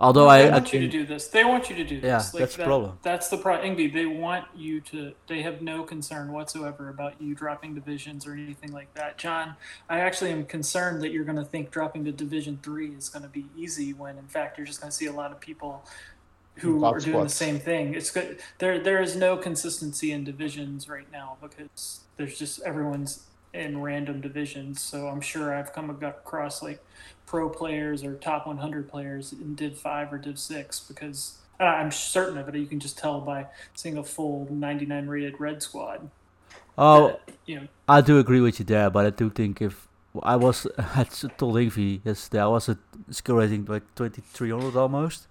Although 0.00 0.30
they 0.30 0.44
I, 0.44 0.48
I 0.48 0.50
want 0.50 0.72
you 0.72 0.80
to 0.80 0.88
do 0.88 1.04
this. 1.04 1.26
They 1.26 1.44
want 1.44 1.68
you 1.68 1.74
to 1.74 1.84
do 1.84 2.00
this. 2.00 2.06
Yeah, 2.06 2.18
this. 2.18 2.30
that's 2.30 2.56
the 2.56 2.64
problem. 2.64 2.98
That's 3.02 3.28
the 3.28 3.36
problem. 3.36 3.76
Ingvi, 3.76 3.92
they 3.92 4.06
want 4.06 4.44
you 4.54 4.80
to. 4.82 5.12
They 5.26 5.42
have 5.42 5.60
no 5.60 5.82
concern 5.82 6.32
whatsoever 6.32 6.88
about 6.88 7.20
you 7.20 7.34
dropping 7.34 7.74
divisions 7.74 8.24
or 8.24 8.34
anything 8.34 8.72
like 8.72 8.94
that. 8.94 9.18
John, 9.18 9.56
I 9.88 9.98
actually 9.98 10.30
am 10.30 10.44
concerned 10.44 11.02
that 11.02 11.10
you're 11.10 11.24
going 11.24 11.38
to 11.38 11.44
think 11.44 11.72
dropping 11.72 12.04
to 12.04 12.12
Division 12.12 12.60
Three 12.62 12.94
is 12.94 13.08
going 13.08 13.24
to 13.24 13.28
be 13.28 13.46
easy 13.56 13.92
when, 13.92 14.18
in 14.18 14.28
fact, 14.28 14.56
you're 14.56 14.66
just 14.68 14.80
going 14.80 14.90
to 14.90 14.96
see 14.96 15.06
a 15.06 15.12
lot 15.12 15.32
of 15.32 15.40
people 15.40 15.84
who 16.58 16.80
God 16.80 16.96
are 16.96 17.00
doing 17.00 17.22
the 17.24 17.28
same 17.28 17.58
thing. 17.58 17.94
It's 17.94 18.10
good. 18.10 18.38
There, 18.58 18.78
there 18.78 19.02
is 19.02 19.16
no 19.16 19.36
consistency 19.36 20.12
in 20.12 20.24
divisions 20.24 20.88
right 20.88 21.10
now 21.10 21.36
because 21.40 22.00
there's 22.16 22.38
just 22.38 22.60
everyone's 22.62 23.24
in 23.52 23.80
random 23.80 24.20
divisions. 24.20 24.80
So 24.80 25.08
I'm 25.08 25.20
sure 25.20 25.54
I've 25.54 25.72
come 25.72 25.90
across 25.90 26.62
like 26.62 26.84
pro 27.28 27.48
players 27.50 28.02
or 28.02 28.14
top 28.14 28.46
100 28.46 28.88
players 28.88 29.32
in 29.32 29.54
Div 29.54 29.76
5 29.76 30.12
or 30.14 30.18
Div 30.18 30.38
6 30.38 30.80
because 30.88 31.38
I'm 31.60 31.90
certain 31.90 32.38
of 32.38 32.48
it. 32.48 32.54
You 32.54 32.66
can 32.66 32.80
just 32.80 32.96
tell 32.96 33.20
by 33.20 33.46
seeing 33.74 33.98
a 33.98 34.02
full 34.04 34.48
99 34.50 35.06
rated 35.06 35.38
red 35.38 35.62
squad. 35.62 36.08
oh 36.78 37.08
that, 37.08 37.20
you 37.44 37.56
know, 37.60 37.66
I 37.86 38.00
do 38.00 38.18
agree 38.18 38.40
with 38.40 38.58
you 38.58 38.64
there, 38.64 38.88
but 38.88 39.04
I 39.04 39.10
do 39.10 39.28
think 39.28 39.60
if 39.60 39.88
I 40.22 40.36
was 40.36 40.66
I 40.78 41.04
told 41.04 41.56
Ingvi 41.56 42.00
yesterday 42.04 42.40
I 42.40 42.46
was 42.46 42.68
at 42.68 42.78
skill 43.10 43.36
rating 43.36 43.64
like 43.66 43.82
2300 43.94 44.74
almost, 44.76 45.26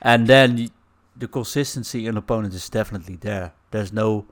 and 0.00 0.26
then 0.26 0.70
the 1.16 1.28
consistency 1.28 2.06
in 2.06 2.16
opponents 2.16 2.56
is 2.56 2.68
definitely 2.70 3.16
there. 3.16 3.52
There's 3.70 3.92
no 3.92 4.24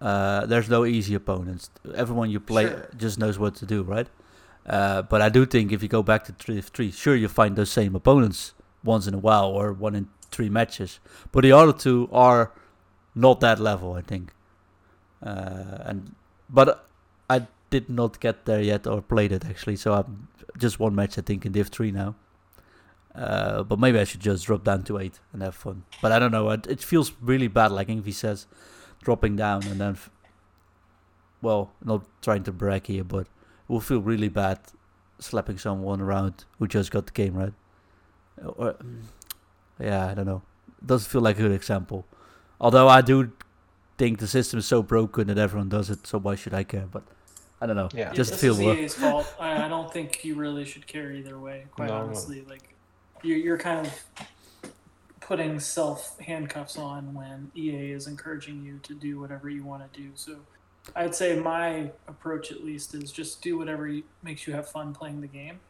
uh, 0.00 0.44
there's 0.46 0.68
no 0.68 0.84
easy 0.84 1.14
opponents. 1.14 1.70
Everyone 1.94 2.30
you 2.30 2.40
play 2.40 2.66
Sure. 2.66 2.88
just 2.96 3.18
knows 3.18 3.38
what 3.38 3.54
to 3.56 3.66
do, 3.66 3.82
right? 3.82 4.08
Uh, 4.68 5.02
but 5.02 5.22
I 5.22 5.30
do 5.30 5.46
think 5.46 5.72
if 5.72 5.82
you 5.82 5.88
go 5.88 6.02
back 6.02 6.24
to 6.24 6.32
three, 6.32 6.60
three, 6.60 6.90
sure 6.90 7.16
you 7.16 7.28
find 7.28 7.56
those 7.56 7.70
same 7.70 7.94
opponents 7.94 8.52
once 8.84 9.06
in 9.06 9.14
a 9.14 9.18
while 9.18 9.46
or 9.46 9.72
one 9.72 9.94
in 9.94 10.08
three 10.30 10.50
matches. 10.50 11.00
But 11.32 11.42
the 11.42 11.52
other 11.52 11.72
two 11.72 12.08
are 12.12 12.52
not 13.14 13.40
that 13.40 13.58
level, 13.58 13.94
I 13.94 14.02
think. 14.02 14.32
Uh, 15.22 15.78
and 15.80 16.14
but 16.50 16.86
I 17.30 17.46
did 17.70 17.88
not 17.88 18.20
get 18.20 18.44
there 18.44 18.60
yet 18.60 18.86
or 18.86 19.00
played 19.00 19.32
it 19.32 19.44
actually, 19.44 19.76
so 19.76 19.94
I'm 19.94 20.28
just 20.58 20.78
one 20.78 20.94
match 20.94 21.18
I 21.18 21.22
think 21.22 21.46
in 21.46 21.52
Div 21.52 21.68
three 21.68 21.90
now. 21.90 22.14
Uh, 23.14 23.62
but 23.62 23.78
maybe 23.78 23.98
I 23.98 24.04
should 24.04 24.20
just 24.20 24.46
drop 24.46 24.64
down 24.64 24.84
to 24.84 24.98
eight 24.98 25.18
and 25.32 25.42
have 25.42 25.54
fun. 25.54 25.84
But 26.00 26.12
I 26.12 26.18
don't 26.18 26.30
know. 26.30 26.50
It, 26.50 26.66
it 26.68 26.80
feels 26.80 27.12
really 27.20 27.48
bad, 27.48 27.72
like 27.72 27.88
Ingvi 27.88 28.14
says, 28.14 28.46
dropping 29.02 29.34
down 29.34 29.66
and 29.66 29.80
then, 29.80 29.92
f- 29.92 30.10
well, 31.42 31.72
not 31.82 32.04
trying 32.22 32.44
to 32.44 32.52
brag 32.52 32.86
here, 32.86 33.02
but 33.02 33.26
will 33.68 33.80
feel 33.80 34.00
really 34.00 34.28
bad 34.28 34.58
slapping 35.18 35.58
someone 35.58 36.00
around 36.00 36.44
who 36.58 36.66
just 36.66 36.90
got 36.90 37.06
the 37.06 37.12
game 37.12 37.34
right. 37.34 37.52
Or, 38.42 38.74
mm. 38.74 39.02
yeah, 39.80 40.08
I 40.08 40.14
don't 40.14 40.26
know. 40.26 40.42
It 40.80 40.86
doesn't 40.86 41.10
feel 41.10 41.20
like 41.20 41.38
a 41.38 41.42
good 41.42 41.52
example. 41.52 42.06
Although 42.60 42.88
I 42.88 43.02
do 43.02 43.32
think 43.98 44.18
the 44.18 44.26
system 44.26 44.58
is 44.58 44.66
so 44.66 44.82
broken 44.82 45.26
that 45.28 45.38
everyone 45.38 45.68
does 45.68 45.90
it, 45.90 46.06
so 46.06 46.18
why 46.18 46.34
should 46.34 46.54
I 46.54 46.64
care? 46.64 46.86
But 46.90 47.04
I 47.60 47.66
don't 47.66 47.76
know. 47.76 47.88
Yeah. 47.92 48.12
Just 48.12 48.32
this 48.32 48.40
feel 48.40 48.54
is 48.54 48.60
wor- 48.60 48.74
EA's 48.74 48.94
fault. 48.94 49.34
I, 49.38 49.64
I 49.64 49.68
don't 49.68 49.92
think 49.92 50.24
you 50.24 50.36
really 50.36 50.64
should 50.64 50.86
care 50.86 51.12
either 51.12 51.38
way. 51.38 51.66
Quite 51.72 51.88
No, 51.88 51.98
no. 51.98 52.04
honestly, 52.04 52.44
like 52.48 52.74
you're, 53.22 53.38
you're 53.38 53.58
kind 53.58 53.86
of 53.86 54.04
putting 55.20 55.58
self 55.60 56.18
handcuffs 56.20 56.78
on 56.78 57.12
when 57.14 57.50
EA 57.56 57.92
is 57.92 58.06
encouraging 58.06 58.64
you 58.64 58.78
to 58.84 58.94
do 58.94 59.20
whatever 59.20 59.50
you 59.50 59.64
want 59.64 59.92
to 59.92 60.00
do. 60.00 60.10
So 60.14 60.36
I'd 60.96 61.14
say 61.14 61.38
my 61.38 61.90
approach, 62.06 62.50
at 62.50 62.64
least, 62.64 62.94
is 62.94 63.10
just 63.12 63.42
do 63.42 63.58
whatever 63.58 63.86
you, 63.88 64.02
makes 64.22 64.46
you 64.46 64.52
have 64.54 64.68
fun 64.68 64.94
playing 64.94 65.20
the 65.20 65.26
game. 65.26 65.60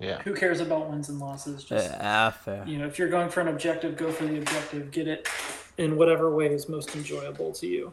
Yeah. 0.00 0.22
Who 0.22 0.34
cares 0.34 0.60
about 0.60 0.88
wins 0.90 1.08
and 1.08 1.18
losses? 1.18 1.64
Just 1.64 1.90
Yeah, 1.90 2.30
fair. 2.30 2.64
you 2.66 2.78
know, 2.78 2.86
if 2.86 2.98
you're 2.98 3.08
going 3.08 3.30
for 3.30 3.40
an 3.40 3.48
objective, 3.48 3.96
go 3.96 4.12
for 4.12 4.24
the 4.26 4.38
objective. 4.38 4.90
Get 4.92 5.08
it 5.08 5.28
in 5.76 5.96
whatever 5.96 6.30
way 6.34 6.46
is 6.54 6.68
most 6.68 6.94
enjoyable 6.94 7.52
to 7.52 7.66
you. 7.66 7.92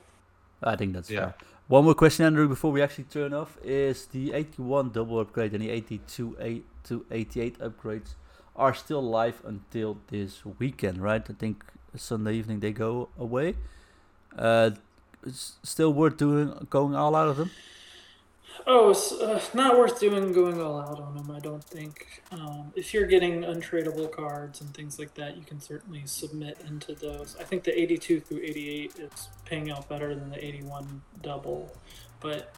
I 0.61 0.75
think 0.75 0.93
that's 0.93 1.09
Yeah. 1.09 1.31
fair. 1.31 1.35
One 1.67 1.83
more 1.83 1.95
question, 1.95 2.25
Andrew, 2.25 2.47
before 2.47 2.71
we 2.71 2.81
actually 2.83 3.05
turn 3.05 3.33
off: 3.33 3.57
Is 3.63 4.05
the 4.05 4.33
81 4.33 4.91
double 4.91 5.19
upgrade 5.19 5.53
and 5.53 5.63
the 5.63 5.71
82 5.71 6.35
8 6.39 6.63
to 6.83 7.05
88 7.09 7.57
upgrades 7.59 8.13
are 8.55 8.73
still 8.75 9.01
live 9.01 9.41
until 9.43 9.97
this 10.09 10.45
weekend? 10.59 10.99
Right? 11.01 11.27
I 11.27 11.33
think 11.33 11.65
Sunday 11.95 12.35
evening 12.35 12.59
they 12.59 12.71
go 12.71 13.09
away. 13.17 13.55
Uh, 14.37 14.71
it's 15.25 15.53
still 15.63 15.93
worth 15.93 16.17
doing 16.17 16.67
going 16.69 16.95
all 16.95 17.15
out 17.15 17.27
of 17.27 17.37
them. 17.37 17.51
Oh, 18.67 18.89
it's 18.89 19.11
uh, 19.11 19.39
not 19.53 19.77
worth 19.77 19.99
doing 19.99 20.33
going 20.33 20.59
all 20.59 20.79
out 20.79 20.99
on 20.99 21.15
them, 21.15 21.29
I 21.29 21.39
don't 21.39 21.63
think. 21.63 22.23
Um, 22.31 22.73
if 22.75 22.95
you're 22.95 23.05
getting 23.05 23.41
untradeable 23.41 24.11
cards 24.11 24.59
and 24.59 24.73
things 24.73 24.97
like 24.97 25.13
that, 25.15 25.37
you 25.37 25.43
can 25.43 25.61
certainly 25.61 26.01
submit 26.05 26.57
into 26.67 26.95
those. 26.95 27.35
I 27.39 27.43
think 27.43 27.63
the 27.63 27.79
82 27.79 28.21
through 28.21 28.39
88 28.39 28.95
is 28.97 29.29
paying 29.45 29.69
out 29.69 29.87
better 29.87 30.15
than 30.15 30.31
the 30.31 30.43
81 30.43 31.03
double. 31.21 31.75
But, 32.21 32.55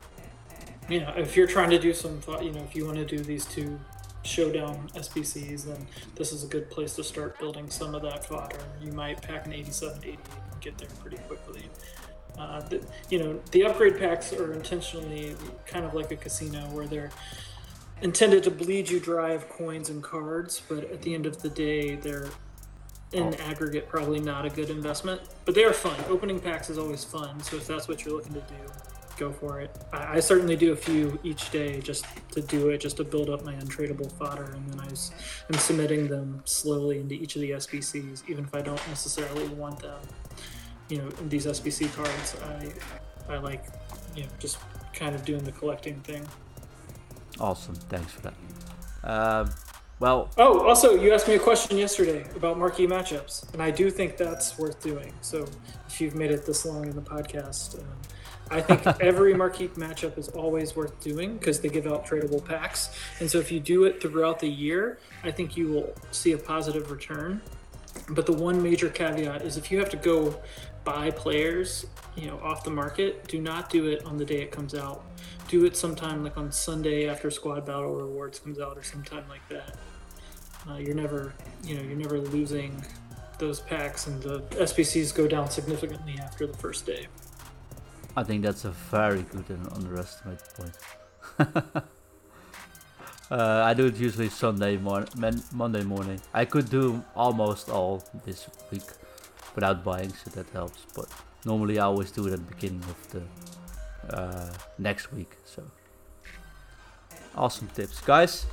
you 0.87 1.01
know, 1.01 1.13
if 1.17 1.35
you're 1.35 1.47
trying 1.47 1.71
to 1.71 1.79
do 1.79 1.93
some, 1.93 2.21
you 2.41 2.51
know, 2.51 2.61
if 2.61 2.73
you 2.73 2.85
want 2.85 2.97
to 2.97 3.05
do 3.05 3.19
these 3.19 3.45
two 3.45 3.77
showdown 4.23 4.89
SBCs, 4.95 5.65
then 5.65 5.87
this 6.15 6.31
is 6.31 6.43
a 6.43 6.47
good 6.47 6.69
place 6.69 6.95
to 6.95 7.03
start 7.03 7.37
building 7.37 7.69
some 7.69 7.93
of 7.95 8.01
that 8.03 8.25
fodder. 8.25 8.59
You 8.81 8.93
might 8.93 9.21
pack 9.21 9.45
an 9.45 9.51
87, 9.51 9.99
88 10.03 10.19
and 10.51 10.61
get 10.61 10.77
there 10.77 10.89
pretty 11.01 11.17
quickly. 11.17 11.69
Uh, 12.37 12.61
the, 12.61 12.85
you 13.09 13.19
know, 13.19 13.39
the 13.51 13.63
upgrade 13.63 13.97
packs 13.97 14.31
are 14.33 14.53
intentionally 14.53 15.35
kind 15.65 15.85
of 15.85 15.93
like 15.93 16.11
a 16.11 16.15
casino 16.15 16.59
where 16.69 16.85
they're 16.85 17.11
intended 18.01 18.43
to 18.43 18.51
bleed 18.51 18.89
you 18.89 18.99
dry 18.99 19.31
of 19.31 19.49
coins 19.49 19.89
and 19.89 20.03
cards, 20.03 20.61
but 20.69 20.83
at 20.91 21.01
the 21.01 21.13
end 21.13 21.25
of 21.25 21.41
the 21.41 21.49
day, 21.49 21.95
they're 21.95 22.29
in 23.13 23.33
aggregate 23.35 23.87
probably 23.87 24.19
not 24.19 24.45
a 24.45 24.49
good 24.49 24.69
investment. 24.69 25.21
But 25.45 25.55
they 25.55 25.63
are 25.63 25.73
fun. 25.73 25.95
Opening 26.09 26.39
packs 26.39 26.69
is 26.69 26.77
always 26.77 27.03
fun, 27.03 27.41
so 27.41 27.57
if 27.57 27.65
that's 27.65 27.87
what 27.87 28.05
you're 28.05 28.15
looking 28.15 28.33
to 28.33 28.41
do, 28.41 28.55
go 29.17 29.31
for 29.31 29.61
it. 29.61 29.75
I, 29.91 30.17
I 30.17 30.19
certainly 30.19 30.55
do 30.55 30.73
a 30.73 30.75
few 30.75 31.17
each 31.23 31.49
day 31.49 31.79
just 31.79 32.05
to 32.31 32.41
do 32.41 32.69
it, 32.69 32.79
just 32.79 32.97
to 32.97 33.03
build 33.03 33.29
up 33.29 33.43
my 33.43 33.55
untradeable 33.55 34.11
fodder, 34.11 34.43
and 34.43 34.69
then 34.69 34.79
I 34.79 34.87
am 34.87 35.59
submitting 35.59 36.07
them 36.07 36.41
slowly 36.45 36.99
into 36.99 37.15
each 37.15 37.35
of 37.35 37.41
the 37.41 37.51
SBCs, 37.51 38.23
even 38.27 38.43
if 38.43 38.53
I 38.53 38.61
don't 38.61 38.85
necessarily 38.89 39.47
want 39.49 39.79
them 39.79 39.99
you 40.89 40.97
know 40.99 41.09
these 41.27 41.45
SBC 41.45 41.93
cards. 41.95 42.35
I 42.43 43.33
I 43.33 43.37
like 43.39 43.65
you 44.15 44.23
know 44.23 44.29
just 44.39 44.57
kind 44.93 45.15
of 45.15 45.25
doing 45.25 45.43
the 45.43 45.51
collecting 45.51 45.99
thing. 46.01 46.25
Awesome, 47.39 47.75
thanks 47.75 48.11
for 48.11 48.21
that. 48.21 48.33
Um, 49.03 49.49
well, 49.99 50.29
Oh, 50.37 50.67
also 50.67 50.95
you 50.95 51.13
asked 51.13 51.27
me 51.27 51.35
a 51.35 51.39
question 51.39 51.77
yesterday 51.77 52.25
about 52.35 52.57
marquee 52.57 52.87
matchups, 52.87 53.51
and 53.53 53.61
I 53.61 53.71
do 53.71 53.89
think 53.89 54.17
that's 54.17 54.57
worth 54.57 54.81
doing. 54.81 55.13
So 55.21 55.47
if 55.87 56.01
you've 56.01 56.15
made 56.15 56.31
it 56.31 56.45
this 56.45 56.65
long 56.65 56.85
in 56.85 56.95
the 56.95 57.01
podcast. 57.01 57.79
Um, 57.79 57.87
I 58.49 58.61
think 58.61 58.85
every 59.01 59.33
marquee 59.33 59.67
matchup 59.69 60.17
is 60.17 60.29
always 60.29 60.75
worth 60.75 60.97
doing 61.01 61.37
because 61.37 61.59
they 61.59 61.67
give 61.69 61.85
out 61.85 62.05
tradable 62.07 62.43
packs. 62.43 62.89
And 63.19 63.29
so 63.29 63.39
if 63.39 63.51
you 63.51 63.59
do 63.59 63.83
it 63.83 64.01
throughout 64.01 64.39
the 64.39 64.47
year, 64.47 64.99
I 65.23 65.31
think 65.31 65.57
you 65.57 65.67
will 65.67 65.93
see 66.11 66.31
a 66.31 66.37
positive 66.37 66.89
return. 66.89 67.41
But 68.09 68.25
the 68.25 68.33
one 68.33 68.61
major 68.63 68.89
caveat 68.89 69.41
is 69.41 69.57
if 69.57 69.69
you 69.71 69.79
have 69.79 69.89
to 69.89 69.97
go 69.97 70.39
buy 70.87 71.11
players, 71.11 71.85
you 72.15 72.27
know, 72.27 72.39
off 72.39 72.63
the 72.63 72.69
market, 72.69 73.27
do 73.27 73.41
not 73.41 73.69
do 73.69 73.87
it 73.87 74.05
on 74.05 74.15
the 74.15 74.23
day 74.23 74.41
it 74.41 74.51
comes 74.53 74.73
out. 74.73 75.03
Do 75.49 75.65
it 75.65 75.75
sometime 75.75 76.23
like 76.23 76.37
on 76.37 76.49
Sunday 76.49 77.09
after 77.09 77.29
Squad 77.29 77.65
Battle 77.65 77.93
Rewards 77.93 78.39
comes 78.39 78.57
out 78.57 78.77
or 78.77 78.83
sometime 78.83 79.25
like 79.27 79.45
that. 79.49 79.75
Uh, 80.67 80.77
you're 80.77 80.95
never, 80.95 81.33
you 81.61 81.75
know, 81.75 81.81
you're 81.81 81.97
never 81.97 82.19
losing 82.19 82.81
those 83.37 83.59
packs, 83.59 84.07
and 84.07 84.23
the 84.23 84.39
SBCs 84.69 85.13
go 85.13 85.27
down 85.27 85.49
significantly 85.49 86.15
after 86.21 86.47
the 86.47 86.57
first 86.57 86.85
day. 86.85 87.07
I 88.15 88.23
think 88.23 88.43
that's 88.43 88.63
a 88.63 88.71
very 88.71 89.23
good 89.23 89.49
and 89.49 89.67
underestimated 89.73 90.47
point. 90.55 90.77
uh, 93.29 93.61
I 93.69 93.73
do 93.73 93.87
it 93.87 93.97
usually 93.97 94.29
Sunday 94.29 94.77
morning, 94.77 95.09
Monday 95.51 95.83
morning. 95.83 96.21
I 96.33 96.45
could 96.45 96.69
do 96.69 97.03
almost 97.13 97.69
all 97.69 98.03
this 98.23 98.49
week 98.71 98.83
without 99.57 99.83
buying, 99.83 100.13
so 100.13 100.29
that 100.37 100.47
helps. 100.51 100.85
But 100.95 101.09
normally 101.43 101.79
I 101.79 101.85
always 101.85 102.11
do 102.11 102.27
it 102.27 102.33
at 102.33 102.39
the 102.45 102.53
beginning 102.55 102.83
of 102.95 102.99
the 103.13 103.23
uh, 104.15 104.53
next 104.77 105.11
week. 105.11 105.31
So 105.45 105.63
awesome 107.35 107.67
tips, 107.73 107.99
guys. 107.99 108.45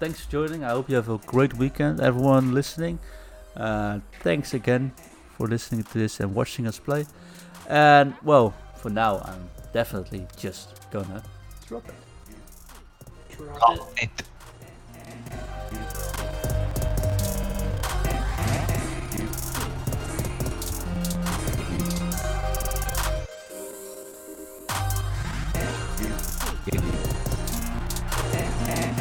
Thanks 0.00 0.24
for 0.24 0.30
joining. 0.32 0.64
I 0.64 0.70
hope 0.70 0.90
you 0.90 0.96
have 0.96 1.08
a 1.08 1.18
great 1.18 1.54
weekend, 1.54 2.00
everyone 2.00 2.52
listening. 2.54 2.98
Uh, 3.56 4.00
thanks 4.22 4.52
again 4.52 4.92
for 5.36 5.46
listening 5.46 5.84
to 5.84 5.98
this 5.98 6.18
and 6.18 6.34
watching 6.34 6.66
us 6.66 6.78
play. 6.78 7.06
And 7.68 8.14
well, 8.24 8.52
for 8.74 8.90
now, 8.90 9.20
I'm 9.24 9.48
definitely 9.72 10.26
just 10.36 10.90
gonna 10.90 11.22
drop 11.68 11.88
it. 11.88 11.94
Drop 13.36 13.78
it. 14.02 14.02
It. 14.02 14.27